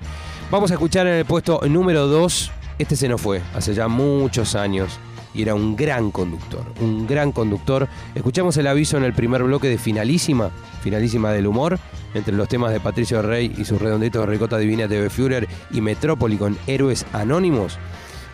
Vamos 0.51 0.71
a 0.71 0.75
escuchar 0.75 1.07
en 1.09 1.15
el 1.15 1.25
puesto 1.25 1.61
número 1.69 2.07
2. 2.07 2.53
Este 2.79 2.97
se 2.97 3.09
nos 3.09 3.21
fue 3.21 3.43
hace 3.55 3.75
ya 3.75 3.89
muchos 3.89 4.55
años 4.55 5.01
y 5.35 5.43
era 5.43 5.55
un 5.55 5.77
gran 5.77 6.11
conductor, 6.11 6.65
un 6.81 7.07
gran 7.07 7.33
conductor. 7.33 7.89
Escuchamos 8.15 8.57
el 8.57 8.67
aviso 8.67 8.97
en 8.97 9.05
el 9.05 9.13
primer 9.13 9.43
bloque 9.43 9.69
de 9.69 9.79
Finalísima, 9.79 10.51
Finalísima 10.83 11.31
del 11.33 11.47
humor, 11.47 11.79
entre 12.15 12.35
los 12.35 12.49
temas 12.49 12.73
de 12.73 12.81
Patricio 12.81 13.23
Rey 13.23 13.55
y 13.57 13.65
sus 13.65 13.81
redonditos 13.81 14.23
de 14.23 14.33
Ricota 14.33 14.59
Divina 14.59 14.89
TV 14.89 15.11
Führer 15.11 15.49
y 15.71 15.81
Metrópoli 15.81 16.37
con 16.37 16.59
Héroes 16.67 17.07
Anónimos. 17.13 17.79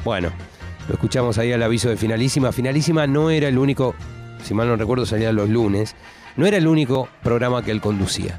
Bueno, 0.06 0.30
lo 0.86 0.94
escuchamos 0.94 1.36
ahí 1.36 1.52
al 1.52 1.64
aviso 1.64 1.88
de 1.88 1.96
Finalísima. 1.96 2.52
Finalísima 2.52 3.08
no 3.08 3.28
era 3.28 3.48
el 3.48 3.58
único, 3.58 3.96
si 4.40 4.54
mal 4.54 4.68
no 4.68 4.76
recuerdo 4.76 5.04
salía 5.04 5.32
los 5.32 5.48
lunes, 5.48 5.96
no 6.36 6.46
era 6.46 6.58
el 6.58 6.68
único 6.68 7.08
programa 7.24 7.64
que 7.64 7.72
él 7.72 7.80
conducía. 7.80 8.38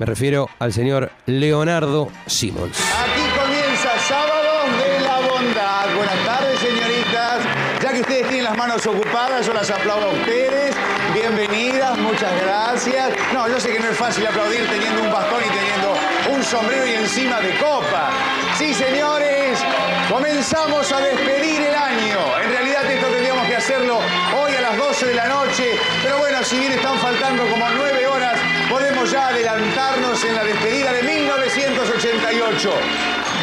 Me 0.00 0.04
refiero 0.04 0.50
al 0.58 0.72
señor 0.72 1.12
Leonardo 1.26 2.08
Simons. 2.26 2.76
Aquí 3.00 3.22
comienza 3.40 3.96
Sábados 4.00 4.66
de 4.82 5.00
la 5.04 5.20
Bondad. 5.20 5.94
Buenas 5.94 6.24
tardes, 6.24 6.58
señoritas. 6.58 7.38
Ya 7.80 7.92
que 7.92 8.00
ustedes 8.00 8.26
tienen 8.26 8.42
las 8.42 8.56
manos 8.56 8.84
ocupadas, 8.84 9.46
yo 9.46 9.52
las 9.54 9.70
aplaudo 9.70 10.06
a 10.06 10.12
ustedes. 10.12 10.74
Bienvenidas, 11.14 11.96
muchas 11.98 12.32
gracias. 12.42 13.12
No, 13.32 13.46
yo 13.48 13.60
sé 13.60 13.72
que 13.72 13.78
no 13.78 13.90
es 13.90 13.96
fácil 13.96 14.26
aplaudir 14.26 14.68
teniendo 14.68 15.04
un 15.04 15.12
bastón 15.12 15.40
y 15.40 15.56
teniendo 15.56 16.36
un 16.36 16.42
sombrero 16.42 16.84
y 16.84 16.94
encima 16.94 17.40
de 17.40 17.56
copa. 17.58 18.10
Sí, 18.58 18.72
señores, 18.72 19.58
comenzamos 20.08 20.90
a 20.90 21.00
despedir 21.00 21.60
el 21.60 21.74
año. 21.74 22.18
En 22.42 22.50
realidad 22.50 22.90
esto 22.90 23.06
tendríamos 23.08 23.46
que 23.46 23.56
hacerlo 23.56 23.98
hoy 24.34 24.54
a 24.54 24.60
las 24.62 24.78
12 24.78 25.06
de 25.06 25.14
la 25.14 25.26
noche. 25.26 25.78
Pero 26.02 26.16
bueno, 26.18 26.42
si 26.42 26.58
bien 26.58 26.72
están 26.72 26.98
faltando 26.98 27.46
como 27.50 27.68
nueve 27.76 28.06
horas, 28.06 28.38
podemos 28.70 29.10
ya 29.10 29.28
adelantarnos 29.28 30.24
en 30.24 30.34
la 30.34 30.44
despedida 30.44 30.90
de 30.90 31.02
1988. 31.02 32.70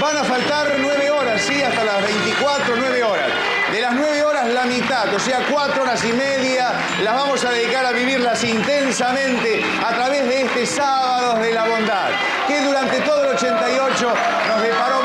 Van 0.02 0.18
a 0.18 0.24
faltar 0.24 0.76
nueve 0.80 1.12
horas, 1.12 1.42
sí, 1.42 1.62
hasta 1.62 1.84
las 1.84 2.02
24, 2.02 2.76
nueve 2.76 3.04
horas. 3.04 3.30
De 3.72 3.82
las 3.82 3.94
nueve 3.94 4.24
horas, 4.24 4.48
la 4.48 4.66
mitad, 4.66 5.14
o 5.14 5.20
sea, 5.20 5.40
cuatro 5.52 5.84
horas 5.84 6.04
y 6.06 6.12
media, 6.14 6.72
las 7.04 7.14
vamos 7.14 7.44
a 7.46 7.52
dedicar 7.52 7.86
a 7.86 7.92
vivirlas 7.92 8.44
intensamente 8.44 9.64
a 9.84 9.94
través 9.94 10.28
de 10.28 10.42
este 10.42 10.66
Sábados 10.66 11.40
de 11.40 11.54
la 11.54 11.66
Bondad, 11.66 12.10
que 12.48 12.62
durante 12.62 13.00
todo 13.02 13.24
el 13.24 13.36
88 13.36 14.14
nos 14.48 14.62
deparó 14.62 15.03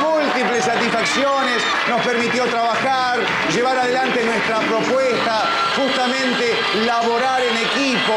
satisfacciones, 0.78 1.62
nos 1.88 2.00
permitió 2.02 2.44
trabajar, 2.44 3.18
llevar 3.52 3.76
adelante 3.78 4.24
nuestra 4.24 4.60
propuesta, 4.60 5.42
justamente 5.76 6.56
laborar 6.86 7.42
en 7.42 7.56
equipo, 7.56 8.14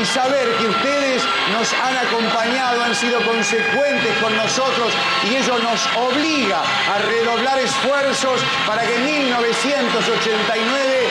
y 0.00 0.04
saber 0.04 0.48
que 0.58 0.68
ustedes 0.68 1.24
nos 1.52 1.72
han 1.72 1.96
acompañado, 2.06 2.84
han 2.84 2.94
sido 2.94 3.20
consecuentes 3.26 4.16
con 4.18 4.36
nosotros 4.36 4.92
y 5.28 5.34
ello 5.34 5.58
nos 5.58 5.84
obliga 5.96 6.60
a 6.60 6.98
redoblar 6.98 7.58
esfuerzos 7.58 8.40
para 8.68 8.82
que 8.82 8.96
1989 8.98 11.08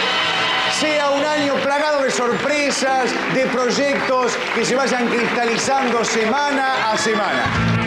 sea 0.80 1.10
un 1.10 1.26
año 1.26 1.56
plagado 1.56 2.04
de 2.04 2.12
sorpresas, 2.12 3.12
de 3.34 3.48
proyectos 3.48 4.38
que 4.56 4.64
se 4.64 4.76
vayan 4.76 5.10
cristalizando 5.10 6.06
semana 6.06 6.92
a 6.92 6.98
semana. 6.98 7.79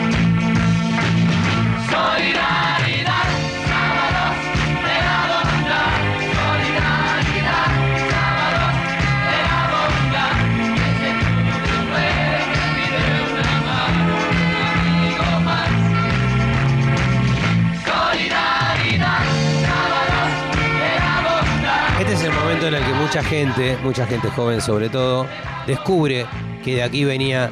En 22.67 22.73
el 22.75 22.85
que 22.85 22.93
mucha 22.93 23.21
gente, 23.23 23.77
mucha 23.83 24.05
gente 24.05 24.29
joven 24.29 24.61
sobre 24.61 24.87
todo, 24.87 25.27
descubre 25.67 26.25
que 26.63 26.75
de 26.75 26.83
aquí 26.83 27.03
venía 27.03 27.49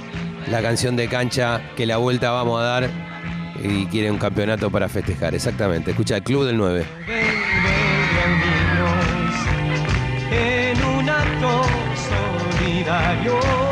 la 0.47 0.61
canción 0.61 0.95
de 0.95 1.09
cancha 1.09 1.61
que 1.75 1.85
la 1.85 1.97
vuelta 1.97 2.31
vamos 2.31 2.61
a 2.61 2.63
dar 2.63 3.10
y 3.63 3.85
quiere 3.87 4.11
un 4.11 4.17
campeonato 4.17 4.69
para 4.69 4.89
festejar. 4.89 5.35
Exactamente. 5.35 5.91
Escucha 5.91 6.17
el 6.17 6.23
Club 6.23 6.45
del 6.45 6.57
9. 6.57 6.85
En 10.31 10.83
un 10.83 11.09
acto 11.09 11.61
solidario. 12.59 13.70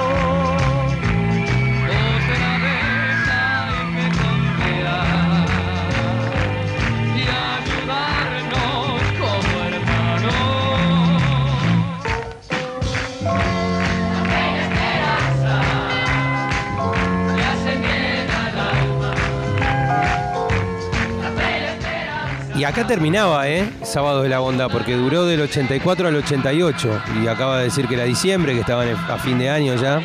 Y 22.60 22.66
acá 22.66 22.86
terminaba, 22.86 23.48
¿eh? 23.48 23.72
Sábado 23.84 24.22
de 24.22 24.28
la 24.28 24.40
Bondad, 24.40 24.70
porque 24.70 24.94
duró 24.94 25.24
del 25.26 25.40
84 25.40 26.10
al 26.10 26.16
88. 26.18 27.04
Y 27.24 27.28
acaba 27.28 27.60
de 27.60 27.64
decir 27.64 27.88
que 27.88 27.94
era 27.94 28.04
diciembre, 28.04 28.54
que 28.54 28.60
estaban 28.60 28.90
a 28.90 29.18
fin 29.18 29.40
de 29.40 29.50
año 29.50 29.76
ya. 29.76 30.02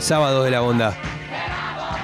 Sábado 0.00 0.42
de 0.42 0.50
la 0.50 0.60
Bondad. 0.60 0.92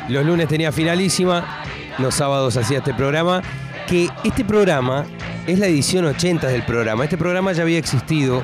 Los 0.08 0.24
lunes 0.24 0.48
tenía 0.48 0.72
finalísima, 0.72 1.62
los 1.98 2.14
sábados 2.14 2.56
hacía 2.56 2.78
este 2.78 2.94
programa. 2.94 3.42
Que 3.86 4.08
este 4.24 4.42
programa 4.42 5.04
es 5.46 5.58
la 5.58 5.66
edición 5.66 6.06
80 6.06 6.46
del 6.46 6.62
programa. 6.62 7.04
Este 7.04 7.18
programa 7.18 7.52
ya 7.52 7.60
había 7.60 7.76
existido 7.76 8.42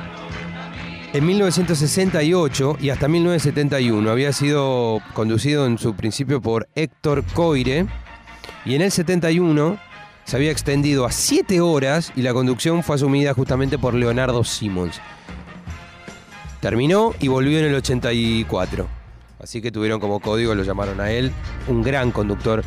en 1.11 1.25
1968 1.25 2.77
y 2.79 2.91
hasta 2.91 3.07
1971. 3.07 4.11
Había 4.11 4.31
sido 4.31 5.01
conducido 5.13 5.65
en 5.65 5.79
su 5.79 5.95
principio 5.95 6.39
por 6.39 6.69
Héctor 6.75 7.23
Coire. 7.33 7.87
Y 8.63 8.75
en 8.75 8.83
el 8.83 8.91
71 8.91 9.86
se 10.27 10.35
había 10.35 10.51
extendido 10.51 11.05
a 11.05 11.11
7 11.11 11.61
horas 11.61 12.11
y 12.13 12.21
la 12.21 12.33
conducción 12.33 12.83
fue 12.83 12.97
asumida 12.97 13.33
justamente 13.33 13.77
por 13.77 13.93
Leonardo 13.93 14.43
Simons. 14.43 14.99
Terminó 16.59 17.13
y 17.21 17.29
volvió 17.29 17.59
en 17.59 17.65
el 17.65 17.75
84. 17.75 18.87
Así 19.41 19.61
que 19.61 19.71
tuvieron 19.71 20.01
como 20.01 20.19
código, 20.19 20.53
lo 20.53 20.63
llamaron 20.63 20.99
a 20.99 21.11
él, 21.11 21.31
un 21.69 21.81
gran 21.81 22.11
conductor, 22.11 22.61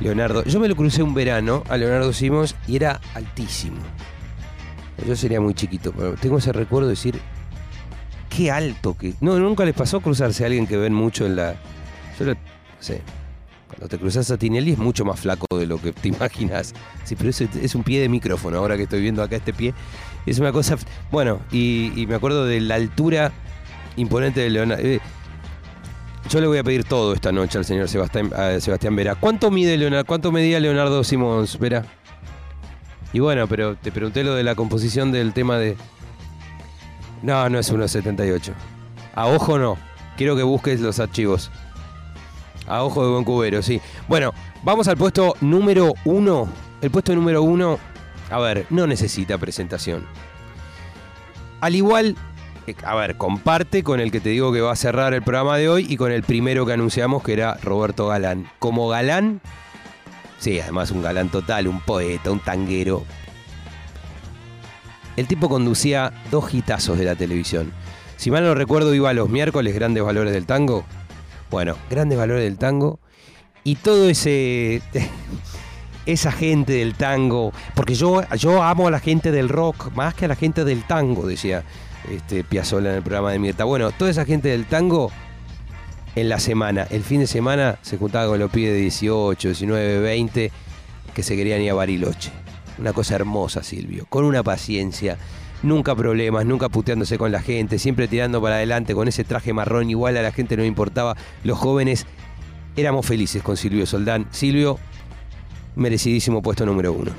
Leonardo. 0.00 0.44
Yo 0.44 0.60
me 0.60 0.68
lo 0.68 0.76
crucé 0.76 1.02
un 1.02 1.14
verano 1.14 1.62
a 1.70 1.78
Leonardo 1.78 2.12
Simons 2.12 2.54
y 2.66 2.76
era 2.76 3.00
altísimo. 3.14 3.78
Yo 5.06 5.16
sería 5.16 5.40
muy 5.40 5.54
chiquito, 5.54 5.92
pero 5.96 6.16
tengo 6.16 6.36
ese 6.36 6.52
recuerdo 6.52 6.88
de 6.88 6.96
decir, 6.96 7.18
qué 8.28 8.50
alto 8.50 8.94
que... 8.94 9.14
No, 9.22 9.38
nunca 9.38 9.64
les 9.64 9.74
pasó 9.74 10.00
cruzarse 10.00 10.42
a 10.42 10.48
alguien 10.48 10.66
que 10.66 10.76
ven 10.76 10.92
mucho 10.92 11.24
en 11.24 11.36
la... 11.36 11.54
Yo 12.18 12.26
lo- 12.26 12.36
Cuando 13.76 13.88
te 13.88 13.98
cruzas 13.98 14.30
a 14.30 14.38
Tinelli 14.38 14.72
es 14.72 14.78
mucho 14.78 15.04
más 15.04 15.20
flaco 15.20 15.58
de 15.58 15.66
lo 15.66 15.78
que 15.78 15.92
te 15.92 16.08
imaginas. 16.16 16.74
Sí, 17.04 17.14
pero 17.14 17.30
es, 17.30 17.40
es 17.40 17.74
un 17.74 17.82
pie 17.82 18.00
de 18.00 18.08
micrófono, 18.08 18.58
ahora 18.58 18.76
que 18.76 18.84
estoy 18.84 19.02
viendo 19.02 19.22
acá 19.22 19.36
este 19.36 19.52
pie. 19.52 19.74
Es 20.24 20.38
una 20.38 20.50
cosa... 20.50 20.76
Bueno, 21.10 21.40
y, 21.52 22.06
me 22.08 22.14
acuerdo 22.14 22.46
de 22.46 22.60
la 22.60 22.76
altura 22.76 23.32
imponente 23.96 24.40
de 24.40 24.50
Leonardo. 24.50 24.82
eh, 24.82 25.00
yo 26.28 26.40
le 26.40 26.48
voy 26.48 26.58
a 26.58 26.64
pedir 26.64 26.82
todo 26.84 27.12
esta 27.12 27.30
noche 27.30 27.58
al 27.58 27.64
señor 27.64 27.88
Sebastián, 27.88 28.32
Sebastián 28.58 28.96
Vera. 28.96 29.14
¿Cuánto 29.14 29.50
mide 29.50 29.76
Leonardo? 29.76 30.04
¿Cuánto 30.06 30.32
medía 30.32 30.58
Leonardo 30.58 31.04
Simons, 31.04 31.56
Vera? 31.58 31.84
Y 33.12 33.20
bueno, 33.20 33.46
pero 33.46 33.76
te 33.76 33.92
pregunté 33.92 34.24
lo 34.24 34.34
de 34.34 34.42
la 34.42 34.56
composición 34.56 35.12
del 35.12 35.32
tema 35.32 35.56
de. 35.58 35.76
No, 37.22 37.48
no 37.48 37.60
es 37.60 37.72
1.78. 37.72 38.52
A 39.14 39.26
ojo 39.28 39.58
no. 39.58 39.78
Quiero 40.16 40.34
que 40.34 40.42
busques 40.42 40.80
los 40.80 40.98
archivos. 40.98 41.50
A 42.66 42.82
ojo 42.82 43.04
de 43.04 43.10
buen 43.12 43.24
cubero, 43.24 43.62
sí. 43.62 43.80
Bueno, 44.08 44.32
vamos 44.62 44.88
al 44.88 44.96
puesto 44.96 45.34
número 45.40 45.94
uno. 46.04 46.48
El 46.80 46.90
puesto 46.90 47.14
número 47.14 47.42
uno, 47.42 47.78
a 48.30 48.38
ver, 48.38 48.66
no 48.70 48.86
necesita 48.86 49.38
presentación. 49.38 50.06
Al 51.60 51.74
igual, 51.74 52.16
eh, 52.66 52.74
a 52.84 52.94
ver, 52.96 53.16
comparte 53.16 53.82
con 53.82 54.00
el 54.00 54.10
que 54.10 54.20
te 54.20 54.30
digo 54.30 54.52
que 54.52 54.60
va 54.60 54.72
a 54.72 54.76
cerrar 54.76 55.14
el 55.14 55.22
programa 55.22 55.56
de 55.56 55.68
hoy 55.68 55.86
y 55.88 55.96
con 55.96 56.12
el 56.12 56.22
primero 56.22 56.66
que 56.66 56.72
anunciamos 56.72 57.22
que 57.22 57.32
era 57.32 57.54
Roberto 57.62 58.08
Galán. 58.08 58.48
Como 58.58 58.88
galán, 58.88 59.40
sí, 60.38 60.60
además 60.60 60.90
un 60.90 61.02
galán 61.02 61.28
total, 61.28 61.68
un 61.68 61.80
poeta, 61.80 62.30
un 62.30 62.40
tanguero. 62.40 63.04
El 65.16 65.26
tipo 65.26 65.48
conducía 65.48 66.12
dos 66.30 66.52
hitazos 66.52 66.98
de 66.98 67.04
la 67.04 67.14
televisión. 67.14 67.72
Si 68.16 68.30
mal 68.30 68.44
no 68.44 68.54
recuerdo, 68.54 68.94
iba 68.94 69.10
a 69.10 69.14
los 69.14 69.30
miércoles 69.30 69.74
Grandes 69.74 70.02
Valores 70.02 70.32
del 70.32 70.46
Tango. 70.46 70.84
Bueno, 71.50 71.76
Grandes 71.90 72.18
Valores 72.18 72.44
del 72.44 72.58
Tango. 72.58 72.98
Y 73.64 73.76
todo 73.76 74.08
ese. 74.08 74.82
Esa 76.06 76.30
gente 76.30 76.74
del 76.74 76.94
tango. 76.94 77.52
Porque 77.74 77.96
yo, 77.96 78.22
yo 78.36 78.62
amo 78.62 78.86
a 78.86 78.92
la 78.92 79.00
gente 79.00 79.32
del 79.32 79.48
rock 79.48 79.92
más 79.96 80.14
que 80.14 80.26
a 80.26 80.28
la 80.28 80.36
gente 80.36 80.64
del 80.64 80.84
tango, 80.84 81.26
decía 81.26 81.64
este, 82.08 82.44
Piazzolla 82.44 82.90
en 82.90 82.96
el 82.96 83.02
programa 83.02 83.32
de 83.32 83.40
Mirta. 83.40 83.64
Bueno, 83.64 83.90
toda 83.90 84.12
esa 84.12 84.24
gente 84.24 84.48
del 84.48 84.66
tango 84.66 85.10
en 86.14 86.28
la 86.28 86.38
semana. 86.38 86.86
El 86.90 87.02
fin 87.02 87.20
de 87.20 87.26
semana 87.26 87.78
se 87.82 87.98
juntaba 87.98 88.28
con 88.28 88.38
los 88.38 88.50
pibes 88.50 88.72
de 88.72 88.80
18, 88.80 89.48
19, 89.48 89.98
20 89.98 90.52
que 91.14 91.22
se 91.22 91.36
querían 91.36 91.60
ir 91.60 91.70
a 91.70 91.74
Bariloche. 91.74 92.30
Una 92.78 92.92
cosa 92.92 93.14
hermosa, 93.14 93.62
Silvio. 93.62 94.06
Con 94.08 94.24
una 94.24 94.42
paciencia. 94.42 95.18
Nunca 95.62 95.94
problemas, 95.94 96.44
nunca 96.44 96.68
puteándose 96.68 97.18
con 97.18 97.32
la 97.32 97.40
gente, 97.40 97.78
siempre 97.78 98.08
tirando 98.08 98.42
para 98.42 98.56
adelante 98.56 98.94
con 98.94 99.08
ese 99.08 99.24
traje 99.24 99.52
marrón. 99.52 99.90
Igual 99.90 100.16
a 100.16 100.22
la 100.22 100.32
gente 100.32 100.56
no 100.56 100.64
importaba. 100.64 101.16
Los 101.44 101.58
jóvenes 101.58 102.06
éramos 102.76 103.06
felices 103.06 103.42
con 103.42 103.56
Silvio 103.56 103.86
Soldán. 103.86 104.26
Silvio, 104.30 104.78
merecidísimo 105.74 106.42
puesto 106.42 106.66
número 106.66 106.92
uno. 106.92 107.10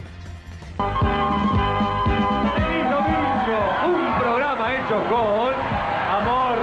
Un 3.86 4.20
programa 4.20 4.74
hecho 4.76 5.04
con 5.10 5.54
amor. 6.14 6.58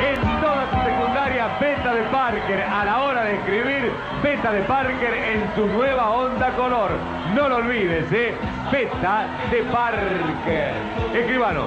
En 0.00 0.40
toda 0.40 0.70
su 0.70 0.76
secundaria, 0.88 1.58
Beta 1.60 1.94
de 1.94 2.02
Parker, 2.04 2.62
a 2.62 2.84
la 2.84 3.02
hora 3.02 3.24
de 3.24 3.34
escribir, 3.34 3.92
Beta 4.22 4.52
de 4.52 4.62
Parker 4.62 5.14
en 5.14 5.54
su 5.56 5.66
nueva 5.66 6.10
onda 6.10 6.54
color. 6.56 7.19
No 7.34 7.48
lo 7.48 7.56
olvides, 7.56 8.10
¿eh? 8.12 8.34
Beta 8.72 9.26
de 9.50 9.62
Parker. 9.64 10.72
Escribano. 11.14 11.64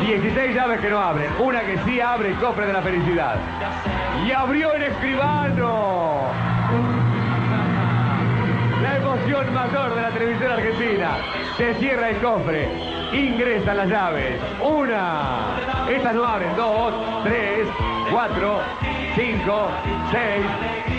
16 0.00 0.54
llaves 0.54 0.80
que 0.80 0.90
no 0.90 0.98
abren, 0.98 1.30
una 1.38 1.60
que 1.60 1.78
sí 1.84 2.00
abre 2.00 2.30
el 2.30 2.36
cofre 2.36 2.66
de 2.66 2.72
la 2.72 2.82
felicidad. 2.82 3.36
Y 4.26 4.30
abrió 4.32 4.72
el 4.74 4.82
escribano. 4.84 6.24
La 8.82 8.96
emoción 8.96 9.54
mayor 9.54 9.94
de 9.94 10.02
la 10.02 10.10
televisión 10.10 10.52
argentina. 10.52 11.10
Se 11.56 11.74
cierra 11.74 12.10
el 12.10 12.16
cofre. 12.18 12.68
Ingresan 13.12 13.76
las 13.76 13.88
llaves. 13.88 14.40
Una. 14.60 15.56
Estas 15.88 16.14
no 16.14 16.24
abren. 16.24 16.54
Dos, 16.56 16.94
tres, 17.24 17.66
cuatro, 18.10 18.60
cinco, 19.16 19.68
seis, 20.10 20.44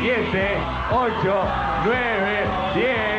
siete, 0.01 0.57
ocho, 0.91 1.43
nueve, 1.85 2.45
diez, 2.75 3.14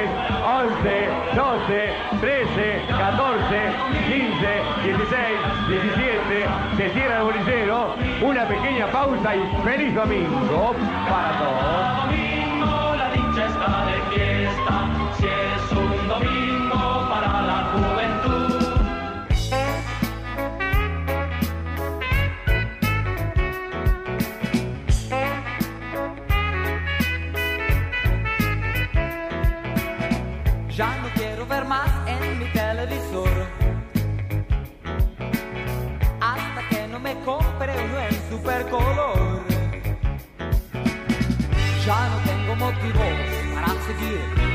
once, 0.66 1.08
doce, 1.34 1.94
trece, 2.20 2.82
catorce, 2.88 3.60
quince, 4.08 4.62
dieciséis, 4.82 5.38
diecisiete. 5.68 6.46
Se 6.76 6.90
cierra 6.90 7.18
el 7.18 7.24
bolillero. 7.24 7.94
Una 8.22 8.46
pequeña 8.48 8.86
pausa 8.88 9.36
y 9.36 9.40
feliz 9.62 9.94
domingo 9.94 10.74
para 11.08 11.38
todos. 11.38 12.06
Domingo, 12.06 12.96
la 12.96 13.10
dicha 13.10 13.46
está 13.46 13.86
de 13.86 13.98
fiesta, 14.14 14.74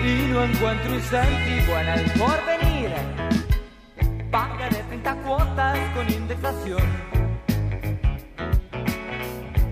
y 0.03 0.27
no 0.31 0.43
encuentro 0.43 0.95
incentivo 0.95 1.77
en 1.77 1.87
el 1.87 2.11
porvenir. 2.11 2.91
Pagaré 4.31 4.77
30 4.87 5.15
cuotas 5.23 5.79
con 5.93 6.09
indexación. 6.11 6.81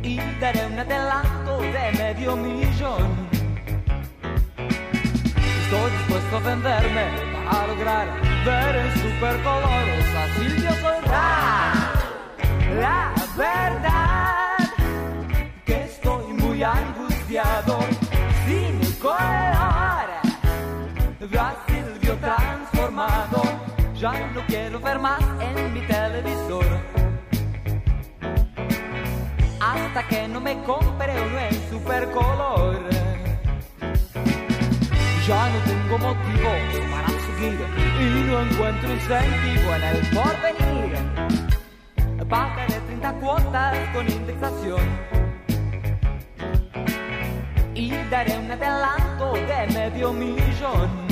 Y 0.04 0.20
daré 0.40 0.66
un 0.68 0.80
adelanto 0.80 1.62
de 1.62 1.92
medio 1.98 2.36
millón. 2.36 3.30
Estoy 5.64 5.92
dispuesto 5.92 6.38
a 6.38 6.40
venderme 6.40 7.06
para 7.50 7.68
lograr 7.68 8.08
ver 8.46 8.76
en 8.76 8.94
supercolores 8.94 10.06
a 10.16 10.28
Silvio 10.36 10.72
Soldán. 10.82 11.74
La 12.80 13.14
verdad 13.36 14.58
que 15.66 15.84
estoy 15.84 16.34
muy 16.34 16.64
angustiado 16.64 17.80
Ya 23.96 24.12
no 24.34 24.46
quiero 24.46 24.78
ver 24.82 25.00
más 25.00 25.22
en 25.40 25.74
mi 25.74 25.80
televisor. 25.88 26.66
Hasta 29.62 30.08
que 30.10 30.28
no 30.28 30.42
me 30.42 30.62
compre 30.64 31.14
uno 31.14 31.40
en 31.40 31.70
supercolor. 31.70 32.90
Ya 35.26 35.50
no 35.50 35.60
tengo 35.66 35.98
motivos 35.98 36.60
para 36.92 37.08
seguir 37.08 37.60
y 38.02 38.04
no 38.28 38.42
encuentro 38.42 38.92
incentivo 38.92 39.76
en 39.76 39.84
el 39.84 40.00
porvenir. 40.14 40.92
Pagaré 42.28 42.80
30 42.82 43.14
cuotas 43.14 43.78
con 43.94 44.10
indexación 44.10 44.82
y 47.74 47.92
daré 48.12 48.38
un 48.38 48.52
adelanto 48.52 49.34
de 49.36 49.68
medio 49.74 50.12
millón. 50.12 51.09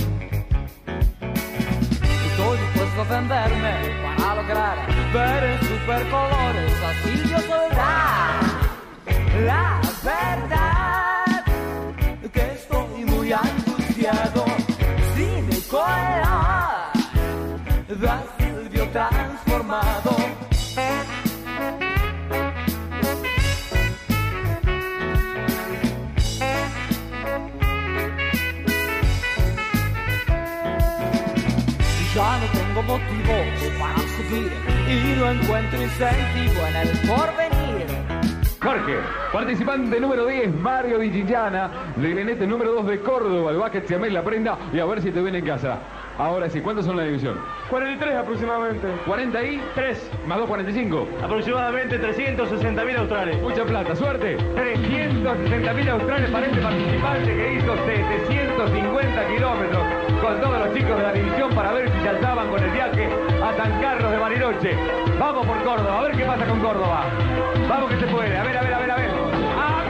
Estoy 2.38 2.60
dispuesto 2.60 3.02
a 3.02 3.04
venderme 3.06 4.16
para 4.16 4.36
lograr 4.36 4.78
ver 5.12 5.44
en 5.44 5.60
supercolores 5.60 6.72
a 6.84 6.94
Silvio 7.02 7.40
Soldán. 7.40 8.40
La 9.44 9.82
verdad 10.04 11.44
que 12.32 12.52
estoy 12.54 13.06
muy 13.06 13.34
angustiado 13.34 14.46
sin 15.16 15.52
el 15.52 15.64
color 15.64 16.28
de 17.88 18.08
a 18.08 18.24
Silvio 18.38 18.88
transformado. 18.92 20.17
Motivos 32.98 33.80
para 33.80 34.00
seguir 34.18 34.52
y 34.88 35.20
no 35.20 35.32
encuentro 35.32 35.82
incentivo 35.82 36.68
en 36.68 36.76
el 36.76 36.90
porvenir. 37.08 37.57
Jorge. 38.68 38.98
Participante 39.32 39.98
número 39.98 40.26
10, 40.26 40.54
Mario 40.56 41.00
Di 41.00 41.10
Chichana. 41.10 41.72
Lerenete 42.02 42.46
número 42.46 42.74
2 42.74 42.88
de 42.88 43.00
Córdoba. 43.00 43.52
El 43.52 43.58
básquet 43.60 43.88
se 43.88 43.98
la 44.10 44.22
prenda 44.22 44.58
y 44.74 44.80
a 44.80 44.86
ver 44.86 45.02
si 45.02 45.10
te 45.10 45.22
viene 45.22 45.38
en 45.38 45.46
casa. 45.46 45.80
Ahora 46.18 46.50
sí, 46.50 46.60
¿cuántos 46.60 46.86
son 46.86 46.98
la 46.98 47.04
división? 47.04 47.40
43 47.70 48.16
aproximadamente. 48.16 48.88
40 49.06 49.44
y 49.44 49.64
3. 49.74 50.12
más 50.28 50.40
2, 50.40 50.48
45. 50.48 51.08
Aproximadamente 51.24 51.98
360 51.98 52.84
mil 52.84 52.98
australes. 52.98 53.42
Mucha 53.42 53.64
plata, 53.64 53.96
suerte. 53.96 54.36
360 54.36 55.74
mil 55.74 55.90
australes 55.90 56.30
para 56.30 56.46
este 56.48 56.60
participante 56.60 57.36
que 57.36 57.54
hizo 57.54 57.74
750 57.86 59.28
kilómetros 59.28 59.84
con 60.22 60.42
todos 60.42 60.60
los 60.60 60.74
chicos 60.76 60.98
de 60.98 61.04
la 61.04 61.14
división 61.14 61.56
para 61.56 61.72
ver 61.72 61.90
si 61.90 62.00
se 62.02 62.10
alzaban 62.10 62.50
con 62.50 62.62
el 62.62 62.72
viaje 62.72 63.37
a 63.48 63.56
San 63.56 63.82
Carlos 63.82 64.12
de 64.12 64.18
Bariloche. 64.18 64.76
Vamos 65.18 65.48
por 65.48 65.64
Córdoba, 65.64 66.00
a 66.00 66.04
ver 66.04 66.18
qué 66.18 66.26
pasa 66.26 66.46
con 66.46 66.60
Córdoba. 66.60 67.06
Vamos 67.70 67.90
que 67.92 68.00
se 68.00 68.08
puede. 68.08 68.38
A 68.38 68.44
ver, 68.44 68.58
a 68.58 68.62
ver, 68.62 68.74
a 68.74 68.80
ver, 68.80 68.92
a 68.92 68.96
ver. 68.96 69.12
Ah. 69.58 69.84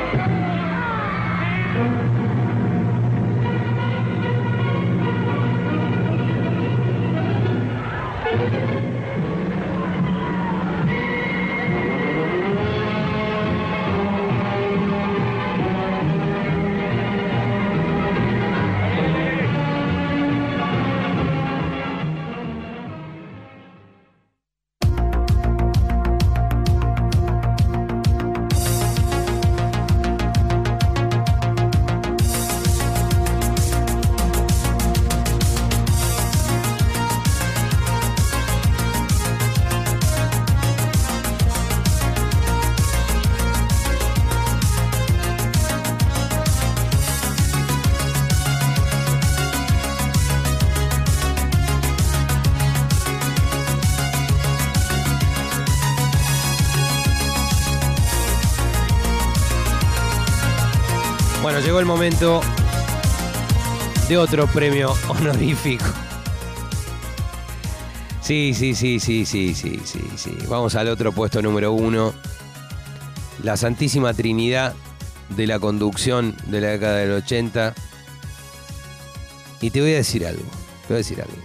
El 61.79 61.85
momento 61.85 62.41
de 64.07 64.17
otro 64.17 64.47
premio 64.47 64.93
honorífico. 65.07 65.85
Sí, 68.21 68.53
sí, 68.53 68.75
sí, 68.75 68.99
sí, 68.99 69.25
sí, 69.25 69.53
sí, 69.53 69.79
sí, 69.83 70.01
sí. 70.15 70.37
Vamos 70.47 70.75
al 70.75 70.89
otro 70.89 71.11
puesto 71.11 71.41
número 71.41 71.71
uno. 71.71 72.13
La 73.43 73.57
Santísima 73.57 74.13
Trinidad 74.13 74.73
de 75.29 75.47
la 75.47 75.59
conducción 75.59 76.35
de 76.47 76.61
la 76.61 76.67
década 76.69 76.97
del 76.97 77.11
80. 77.11 77.73
Y 79.61 79.69
te 79.69 79.81
voy 79.81 79.93
a 79.93 79.97
decir 79.97 80.25
algo. 80.25 80.43
Te 80.87 80.87
voy 80.89 80.95
a 80.95 80.97
decir 80.97 81.21
algo. 81.21 81.37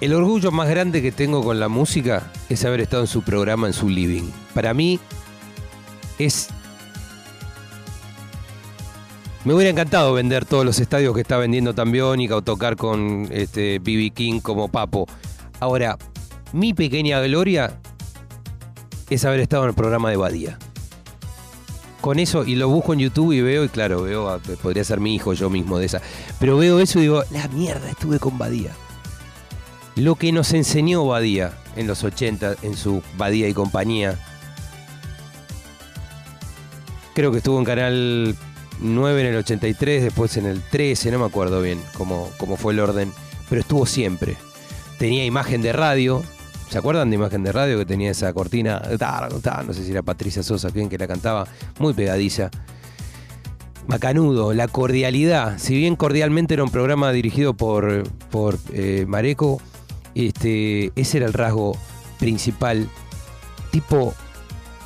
El 0.00 0.12
orgullo 0.12 0.50
más 0.50 0.68
grande 0.68 1.00
que 1.00 1.12
tengo 1.12 1.42
con 1.42 1.60
la 1.60 1.68
música 1.68 2.30
es 2.48 2.64
haber 2.64 2.80
estado 2.80 3.04
en 3.04 3.08
su 3.08 3.22
programa, 3.22 3.66
en 3.66 3.72
su 3.72 3.88
living. 3.88 4.30
Para 4.52 4.74
mí 4.74 5.00
es 6.18 6.48
me 9.44 9.52
hubiera 9.54 9.70
encantado 9.70 10.12
vender 10.14 10.44
todos 10.44 10.64
los 10.64 10.78
estadios 10.78 11.14
que 11.14 11.20
está 11.20 11.36
vendiendo 11.36 11.74
Tambiónica 11.74 12.36
o 12.36 12.42
tocar 12.42 12.76
con 12.76 13.28
este 13.30 13.78
BB 13.78 14.12
King 14.14 14.40
como 14.40 14.68
Papo. 14.68 15.06
Ahora, 15.60 15.98
mi 16.52 16.72
pequeña 16.72 17.20
gloria 17.20 17.78
es 19.10 19.24
haber 19.24 19.40
estado 19.40 19.64
en 19.64 19.70
el 19.70 19.74
programa 19.74 20.10
de 20.10 20.16
Badía. 20.16 20.58
Con 22.00 22.18
eso, 22.18 22.44
y 22.44 22.54
lo 22.54 22.68
busco 22.68 22.92
en 22.92 22.98
YouTube 23.00 23.32
y 23.32 23.40
veo, 23.40 23.64
y 23.64 23.68
claro, 23.68 24.02
veo, 24.02 24.28
a- 24.28 24.38
podría 24.38 24.84
ser 24.84 25.00
mi 25.00 25.14
hijo 25.14 25.32
yo 25.32 25.48
mismo 25.50 25.78
de 25.78 25.86
esa. 25.86 26.00
Pero 26.38 26.56
veo 26.58 26.78
eso 26.78 26.98
y 26.98 27.02
digo, 27.02 27.22
la 27.30 27.48
mierda, 27.48 27.88
estuve 27.90 28.18
con 28.18 28.36
Badía. 28.38 28.72
Lo 29.96 30.14
que 30.16 30.32
nos 30.32 30.52
enseñó 30.52 31.06
Badía 31.06 31.52
en 31.76 31.86
los 31.86 32.02
80, 32.04 32.56
en 32.62 32.76
su 32.76 33.02
Badía 33.16 33.48
y 33.48 33.54
compañía. 33.54 34.18
Creo 37.14 37.30
que 37.30 37.38
estuvo 37.38 37.58
en 37.58 37.64
Canal 37.64 38.36
9 38.84 39.20
en 39.22 39.26
el 39.28 39.36
83, 39.36 40.02
después 40.02 40.36
en 40.36 40.46
el 40.46 40.60
13, 40.60 41.10
no 41.10 41.18
me 41.18 41.24
acuerdo 41.24 41.62
bien 41.62 41.80
cómo, 41.96 42.30
cómo 42.36 42.56
fue 42.56 42.74
el 42.74 42.80
orden, 42.80 43.12
pero 43.48 43.60
estuvo 43.62 43.86
siempre. 43.86 44.36
Tenía 44.98 45.24
imagen 45.24 45.62
de 45.62 45.72
radio, 45.72 46.22
¿se 46.68 46.78
acuerdan 46.78 47.08
de 47.08 47.16
imagen 47.16 47.42
de 47.42 47.52
radio 47.52 47.78
que 47.78 47.86
tenía 47.86 48.10
esa 48.10 48.32
cortina? 48.34 48.82
No 49.66 49.72
sé 49.72 49.84
si 49.84 49.90
era 49.90 50.02
Patricia 50.02 50.42
Sosa 50.42 50.70
quien 50.70 50.88
que 50.88 50.98
la 50.98 51.06
cantaba, 51.06 51.46
muy 51.78 51.94
pegadiza. 51.94 52.50
Macanudo, 53.86 54.52
la 54.52 54.68
cordialidad. 54.68 55.58
Si 55.58 55.76
bien 55.76 55.96
cordialmente 55.96 56.54
era 56.54 56.64
un 56.64 56.70
programa 56.70 57.10
dirigido 57.12 57.54
por, 57.54 58.04
por 58.30 58.58
eh, 58.72 59.04
Mareco, 59.08 59.60
este, 60.14 60.92
ese 60.94 61.18
era 61.18 61.26
el 61.26 61.32
rasgo 61.32 61.76
principal. 62.18 62.88
Tipo 63.70 64.14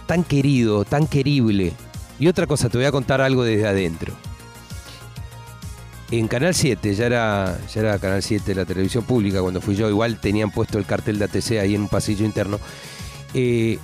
tan 0.07 0.25
querido, 0.25 0.85
tan 0.85 1.07
querible. 1.07 1.73
Y 2.19 2.27
otra 2.29 2.47
cosa, 2.47 2.69
te 2.69 2.79
voy 2.79 2.87
a 2.87 2.93
contar 2.93 3.21
algo 3.21 3.45
desde 3.45 3.67
adentro. 3.67 4.13
En 6.11 6.27
Canal 6.27 6.55
7, 6.55 6.95
ya 6.95 7.07
era, 7.07 7.59
ya 7.73 7.81
era 7.81 7.99
Canal 7.99 8.23
7, 8.23 8.55
la 8.55 8.65
televisión 8.65 9.05
pública, 9.05 9.43
cuando 9.43 9.61
fui 9.61 9.77
yo, 9.77 9.89
igual 9.89 10.19
tenían 10.19 10.51
puesto 10.51 10.79
el 10.79 10.87
cartel 10.87 11.19
de 11.19 11.27
ATC 11.27 11.53
ahí 11.61 11.75
en 11.75 11.83
un 11.83 11.89
pasillo 11.89 12.25
interno. 12.25 12.59
Eh, 13.35 13.79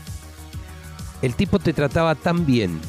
el 1.20 1.34
tipo 1.34 1.58
te 1.58 1.74
trataba 1.74 2.14
tan 2.14 2.46
bien, 2.46 2.80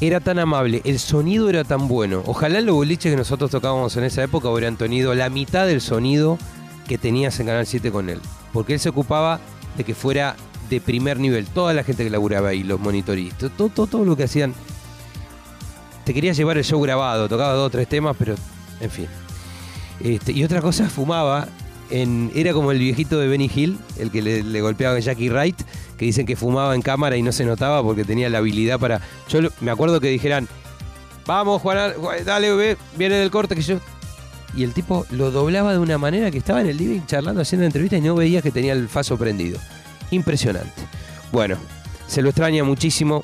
era 0.00 0.20
tan 0.20 0.38
amable, 0.38 0.82
el 0.84 0.98
sonido 0.98 1.48
era 1.48 1.64
tan 1.64 1.88
bueno. 1.88 2.22
Ojalá 2.26 2.60
los 2.60 2.74
boliches 2.74 3.12
que 3.12 3.16
nosotros 3.16 3.50
tocábamos 3.50 3.96
en 3.96 4.04
esa 4.04 4.22
época 4.22 4.50
hubieran 4.50 4.76
tenido 4.76 5.14
la 5.14 5.30
mitad 5.30 5.66
del 5.66 5.80
sonido 5.80 6.38
que 6.86 6.98
tenías 6.98 7.38
en 7.40 7.46
Canal 7.46 7.66
7 7.66 7.90
con 7.90 8.10
él. 8.10 8.20
Porque 8.52 8.74
él 8.74 8.80
se 8.80 8.90
ocupaba 8.90 9.40
de 9.76 9.84
que 9.84 9.94
fuera 9.94 10.36
de 10.74 10.80
primer 10.80 11.18
nivel. 11.18 11.46
Toda 11.46 11.72
la 11.72 11.84
gente 11.84 12.04
que 12.04 12.10
laburaba 12.10 12.48
ahí, 12.50 12.62
los 12.62 12.80
monitoristas, 12.80 13.50
todo, 13.56 13.68
todo, 13.68 13.86
todo 13.86 14.04
lo 14.04 14.16
que 14.16 14.24
hacían. 14.24 14.54
Te 16.04 16.12
quería 16.12 16.32
llevar 16.32 16.58
el 16.58 16.64
show 16.64 16.80
grabado, 16.80 17.28
tocaba 17.28 17.54
dos 17.54 17.66
o 17.66 17.70
tres 17.70 17.88
temas, 17.88 18.14
pero 18.18 18.34
en 18.80 18.90
fin. 18.90 19.06
Este, 20.00 20.32
y 20.32 20.44
otra 20.44 20.60
cosa, 20.60 20.88
fumaba. 20.88 21.48
Era 21.90 22.52
como 22.52 22.72
el 22.72 22.78
viejito 22.78 23.20
de 23.20 23.28
Benny 23.28 23.48
Hill, 23.54 23.78
el 23.98 24.10
que 24.10 24.20
le, 24.20 24.60
golpeaba 24.60 24.96
a 24.96 24.98
Jackie 24.98 25.28
Wright, 25.28 25.60
que 25.96 26.06
dicen 26.06 26.26
que 26.26 26.34
fumaba 26.34 26.74
en 26.74 26.82
cámara 26.82 27.16
y 27.16 27.22
no 27.22 27.30
se 27.30 27.44
notaba 27.44 27.82
porque 27.82 28.04
tenía 28.04 28.28
la 28.28 28.38
habilidad 28.38 28.80
para. 28.80 29.00
Yo 29.28 29.40
me 29.60 29.70
acuerdo 29.70 30.00
que 30.00 30.08
dijeran, 30.08 30.48
vamos, 31.24 31.62
Juan, 31.62 31.92
dale, 32.24 32.52
ve, 32.54 32.76
viene 32.96 33.16
del 33.16 33.30
corte 33.30 33.54
que 33.54 33.62
yo. 33.62 33.78
Y 34.56 34.64
el 34.64 34.72
tipo 34.72 35.06
lo 35.10 35.30
doblaba 35.30 35.72
de 35.72 35.78
una 35.78 35.98
manera 35.98 36.30
que 36.30 36.38
estaba 36.38 36.60
en 36.60 36.68
el 36.68 36.76
living 36.76 37.02
charlando, 37.06 37.42
haciendo 37.42 37.66
entrevistas 37.66 37.98
y 37.98 38.02
no 38.02 38.14
veía 38.14 38.42
que 38.42 38.50
tenía 38.50 38.72
el 38.72 38.88
faso 38.88 39.16
prendido. 39.16 39.58
Impresionante. 40.14 40.82
Bueno, 41.32 41.56
se 42.06 42.22
lo 42.22 42.28
extraña 42.28 42.62
muchísimo. 42.62 43.20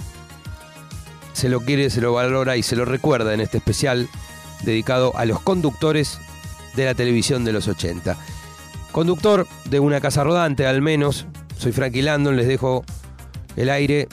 Se 1.32 1.49
lo 1.49 1.61
quiere, 1.61 1.88
se 1.88 2.01
lo 2.01 2.12
valora 2.12 2.57
y 2.57 2.62
se 2.62 2.74
lo 2.74 2.84
recuerda 2.84 3.32
en 3.32 3.41
este 3.41 3.59
especial 3.59 4.09
dedicado 4.64 5.16
a 5.16 5.24
los 5.24 5.41
conductores 5.41 6.18
de 6.74 6.84
la 6.84 6.95
televisión 6.95 7.45
de 7.45 7.53
los 7.53 7.68
80. 7.68 8.16
Conductor 8.91 9.47
de 9.66 9.78
una 9.78 10.01
casa 10.01 10.24
rodante, 10.24 10.66
al 10.66 10.82
menos. 10.82 11.26
Soy 11.57 11.70
Frankie 11.70 12.03
Landon, 12.03 12.36
les 12.36 12.49
dejo 12.49 12.84
el 13.55 13.70
aire. 13.70 14.09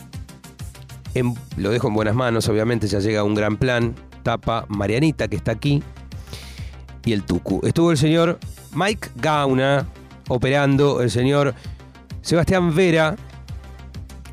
lo 1.58 1.72
dejo 1.72 1.88
en 1.88 1.96
buenas 1.96 2.14
manos, 2.14 2.48
obviamente, 2.48 2.88
ya 2.88 3.00
llega 3.00 3.24
un 3.24 3.34
gran 3.34 3.58
plan. 3.58 3.96
Tapa 4.22 4.66
Marianita, 4.68 5.28
que 5.28 5.38
está 5.38 5.54
aquí. 5.54 5.82
Y 7.06 7.14
el 7.14 7.24
Tucu. 7.24 7.62
Estuvo 7.66 7.90
el 7.90 7.98
señor 7.98 8.38
Mike 8.76 9.10
Gauna 9.16 9.88
operando, 10.28 11.02
el 11.02 11.10
señor 11.10 11.56
Sebastián 12.28 12.76
Vera 12.76 13.16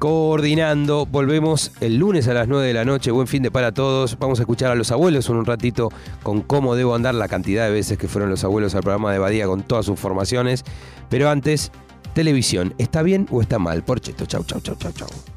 coordinando. 0.01 1.07
Volvemos 1.07 1.71
el 1.81 1.95
lunes 1.95 2.27
a 2.27 2.35
las 2.35 2.49
9 2.49 2.67
de 2.67 2.75
la 2.75 2.85
noche. 2.85 3.13
Buen 3.13 3.29
fin 3.29 3.45
de 3.45 3.53
para 3.53 3.71
todos. 3.71 4.19
Vamos 4.19 4.41
a 4.41 4.43
escuchar 4.43 4.73
a 4.73 4.75
los 4.75 4.91
abuelos 4.91 5.29
en 5.29 5.37
un 5.37 5.45
ratito 5.45 5.93
con 6.25 6.41
cómo 6.41 6.75
debo 6.75 6.97
andar 6.97 7.15
la 7.15 7.29
cantidad 7.29 7.67
de 7.67 7.71
veces 7.71 7.97
que 7.97 8.09
fueron 8.09 8.31
los 8.31 8.43
abuelos 8.43 8.75
al 8.75 8.83
programa 8.83 9.13
de 9.13 9.21
Badía 9.21 9.47
con 9.47 9.63
todas 9.63 9.87
sus 9.87 10.01
formaciones. 10.01 10.65
Pero 11.09 11.31
antes, 11.31 11.71
televisión. 12.15 12.75
¿Está 12.79 13.03
bien 13.03 13.29
o 13.31 13.41
está 13.41 13.61
mal? 13.61 13.85
Por 13.85 14.01
Cheto. 14.01 14.27
Chau, 14.27 14.43
chau, 14.43 14.61
chau, 14.61 14.75
chau, 14.75 14.91
chau. 14.91 15.34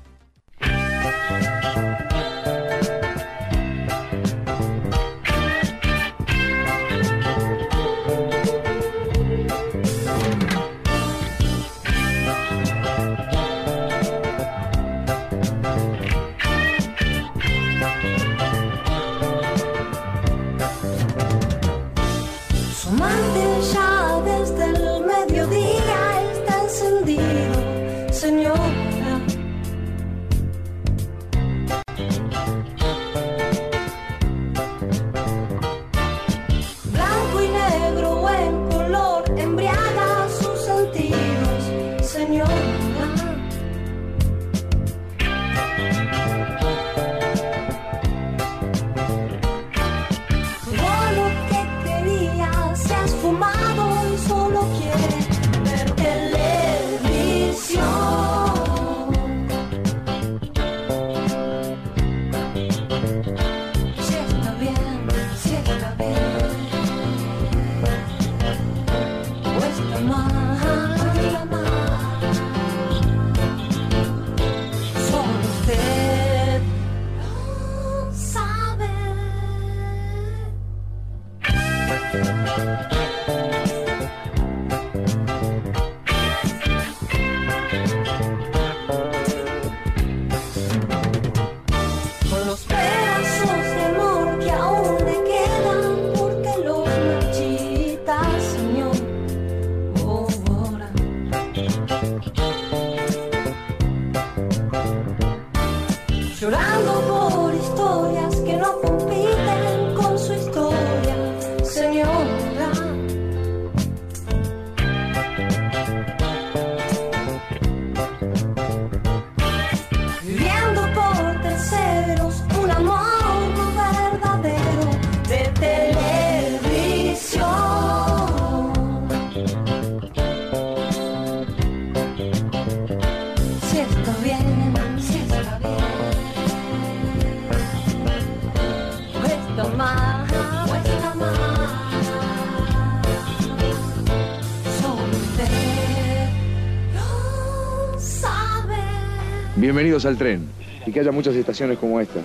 Bienvenidos 149.68 150.06
al 150.06 150.16
tren 150.16 150.48
y 150.86 150.94
que 150.94 151.02
haya 151.02 151.12
muchas 151.12 151.36
estaciones 151.36 151.78
como 151.78 152.00
estas. 152.00 152.24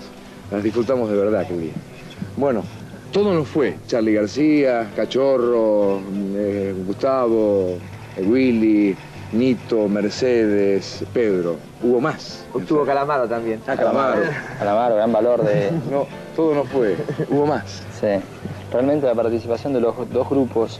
Las 0.52 0.62
disfrutamos 0.62 1.10
de 1.10 1.16
verdad 1.16 1.40
aquel 1.40 1.60
día. 1.60 1.72
Bueno, 2.36 2.62
todo 3.10 3.34
nos 3.34 3.48
fue. 3.48 3.78
Charlie 3.88 4.14
García, 4.14 4.88
Cachorro, 4.94 6.00
eh, 6.36 6.72
Gustavo, 6.86 7.78
eh, 8.16 8.24
Willy, 8.24 8.96
Nito, 9.32 9.88
Mercedes, 9.88 11.04
Pedro. 11.12 11.56
Hubo 11.82 12.00
más. 12.00 12.46
Estuvo 12.56 12.86
Calamaro 12.86 13.26
también. 13.26 13.58
Ah, 13.66 13.74
Calamaro. 13.74 14.22
Calamaro, 14.60 14.94
gran 14.94 15.10
valor 15.10 15.42
de... 15.42 15.72
No, 15.90 16.06
todo 16.36 16.54
no 16.54 16.62
fue. 16.62 16.94
Hubo 17.28 17.44
más. 17.44 17.82
Sí. 18.00 18.22
Realmente 18.70 19.04
la 19.08 19.16
participación 19.16 19.72
de 19.72 19.80
los 19.80 19.96
dos 20.12 20.30
grupos, 20.30 20.78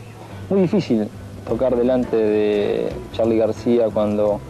muy 0.49 0.61
difícil 0.61 1.09
tocar 1.49 1.75
delante 1.75 2.17
de 2.17 2.89
Charlie 3.15 3.39
García 3.39 3.87
cuando 3.93 4.41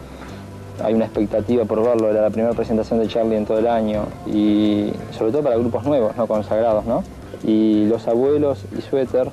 hay 0.81 0.93
una 0.93 1.05
expectativa 1.05 1.65
por 1.65 1.83
verlo, 1.83 2.09
era 2.09 2.21
la 2.21 2.29
primera 2.29 2.53
presentación 2.53 2.99
de 2.99 3.07
Charlie 3.07 3.35
en 3.35 3.45
todo 3.45 3.59
el 3.59 3.67
año 3.67 4.05
y 4.25 4.91
sobre 5.11 5.31
todo 5.31 5.43
para 5.43 5.57
grupos 5.57 5.83
nuevos, 5.85 6.15
no 6.15 6.27
consagrados, 6.27 6.85
¿no? 6.85 7.03
Y 7.43 7.85
los 7.85 8.07
abuelos 8.07 8.65
y 8.77 8.81
Suéter, 8.81 9.29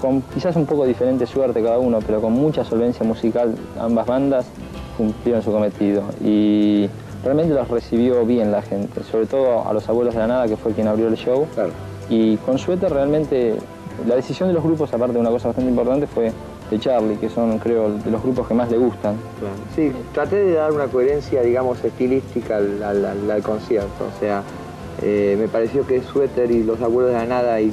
con 0.00 0.22
quizás 0.22 0.56
un 0.56 0.66
poco 0.66 0.86
diferente 0.86 1.26
suerte 1.26 1.62
cada 1.62 1.78
uno, 1.78 1.98
pero 2.04 2.20
con 2.20 2.32
mucha 2.32 2.64
solvencia 2.64 3.04
musical, 3.04 3.54
ambas 3.78 4.06
bandas 4.06 4.46
cumplieron 4.96 5.42
su 5.42 5.52
cometido 5.52 6.02
y 6.24 6.88
realmente 7.24 7.54
los 7.54 7.68
recibió 7.68 8.24
bien 8.24 8.50
la 8.50 8.62
gente, 8.62 9.02
sobre 9.04 9.26
todo 9.26 9.68
a 9.68 9.72
los 9.72 9.88
abuelos 9.88 10.14
de 10.14 10.20
la 10.20 10.26
nada, 10.26 10.48
que 10.48 10.56
fue 10.56 10.72
quien 10.72 10.88
abrió 10.88 11.08
el 11.08 11.16
show. 11.16 11.46
Y 12.08 12.36
con 12.38 12.58
Suéter 12.58 12.92
realmente 12.92 13.56
la 14.06 14.14
decisión 14.14 14.48
de 14.48 14.54
los 14.54 14.62
grupos, 14.62 14.92
aparte 14.92 15.14
de 15.14 15.20
una 15.20 15.30
cosa 15.30 15.48
bastante 15.48 15.70
importante, 15.70 16.06
fue 16.06 16.32
de 16.70 16.78
Charlie, 16.78 17.16
que 17.16 17.28
son 17.28 17.58
creo 17.58 17.90
de 17.90 18.10
los 18.10 18.22
grupos 18.22 18.46
que 18.48 18.54
más 18.54 18.70
le 18.70 18.76
gustan. 18.78 19.16
Sí, 19.74 19.90
traté 20.12 20.36
de 20.36 20.52
dar 20.54 20.72
una 20.72 20.86
coherencia, 20.86 21.42
digamos, 21.42 21.82
estilística 21.84 22.56
al, 22.58 22.82
al- 22.82 23.04
al- 23.04 23.30
al 23.30 23.42
concierto. 23.42 24.04
O 24.16 24.20
sea, 24.20 24.42
eh, 25.02 25.36
me 25.38 25.48
pareció 25.48 25.86
que 25.86 26.02
Suéter 26.02 26.50
y 26.50 26.62
los 26.64 26.80
abuelos 26.82 27.12
de 27.12 27.18
la 27.18 27.26
nada 27.26 27.60
y 27.60 27.72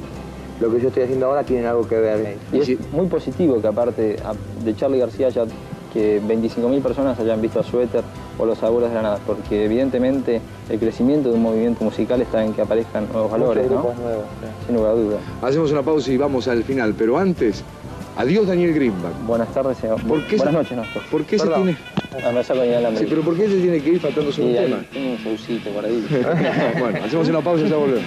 lo 0.61 0.71
que 0.71 0.79
yo 0.79 0.87
estoy 0.87 1.03
haciendo 1.03 1.25
ahora 1.25 1.43
tienen 1.43 1.65
algo 1.65 1.87
que 1.87 1.95
ver. 1.99 2.37
Y 2.53 2.59
es 2.61 2.91
muy 2.93 3.07
positivo 3.07 3.61
que 3.61 3.67
aparte 3.67 4.17
de 4.63 4.75
Charlie 4.75 4.99
García 4.99 5.27
haya 5.27 5.43
que 5.91 6.21
25.000 6.21 6.81
personas 6.81 7.17
hayan 7.19 7.41
visto 7.41 7.59
a 7.59 7.63
Suéter 7.63 8.03
o 8.37 8.45
los 8.45 8.61
abuelos 8.63 8.89
de 8.89 8.95
la 8.97 9.01
nada, 9.01 9.19
porque 9.25 9.63
evidentemente 9.63 10.41
el 10.69 10.77
crecimiento 10.77 11.29
de 11.29 11.35
un 11.35 11.41
movimiento 11.43 11.85
musical 11.85 12.21
está 12.21 12.43
en 12.43 12.51
que 12.53 12.61
aparezcan 12.61 13.07
nuevos 13.13 13.31
valores, 13.31 13.63
¿no? 13.71 13.77
grupos 13.81 13.97
nuevos, 13.99 14.25
Sin 14.65 14.75
lugar 14.75 14.91
a 14.91 14.95
dudas. 14.95 15.19
Hacemos 15.41 15.71
una 15.71 15.83
pausa 15.83 16.11
y 16.11 16.17
vamos 16.17 16.49
al 16.49 16.65
final, 16.65 16.93
pero 16.97 17.17
antes, 17.17 17.63
adiós 18.17 18.47
Daniel 18.47 18.73
Greenback. 18.73 19.13
Buenas 19.25 19.53
tardes, 19.53 19.77
señor. 19.77 20.01
¿Por 20.03 20.23
qué 20.27 20.37
Buenas 20.37 20.53
se- 20.53 20.57
noches, 20.75 20.77
Néstor. 20.77 21.03
¿Por 21.11 21.23
qué 21.25 21.37
se 21.39 21.45
Perdón. 21.45 21.63
tiene...? 21.63 21.77
Ah. 22.23 22.41
Sí, 22.97 23.05
pero 23.09 23.21
¿por 23.23 23.35
qué 23.35 23.47
se 23.49 23.59
tiene 23.59 23.81
que 23.81 23.89
ir 23.89 23.99
faltándose 23.99 24.41
un 24.41 24.51
Sí, 24.51 24.57
ahí 24.57 24.65
tema? 24.65 24.83
tengo 24.93 25.09
un 25.11 25.17
showcito 25.17 25.69
por 25.71 25.83
ahí. 25.85 26.07
bueno, 26.79 26.99
hacemos 27.03 27.27
una 27.27 27.41
pausa 27.41 27.65
y 27.65 27.69
ya 27.69 27.75
volvemos. 27.75 28.03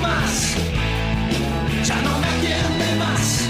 Más 0.00 0.56
ya 1.84 1.96
no 2.02 2.18
me 2.18 2.26
atiende 2.26 2.94
más. 2.98 3.48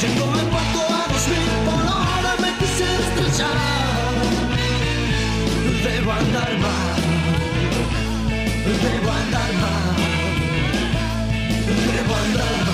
Llegó 0.00 0.26
el 0.40 0.46
cuarto 0.48 0.80
a 0.80 1.06
dos 1.12 1.28
mil 1.28 1.48
por 1.66 1.84
hora, 1.84 2.32
me 2.40 2.50
quisiera 2.58 3.00
estrellar. 3.06 3.56
Debo 5.84 6.12
andar 6.12 6.52
mal, 6.58 7.00
debo 8.82 9.10
andar 9.22 9.52
mal, 9.62 9.96
debo 11.94 12.14
andar 12.14 12.56
mal. 12.58 12.65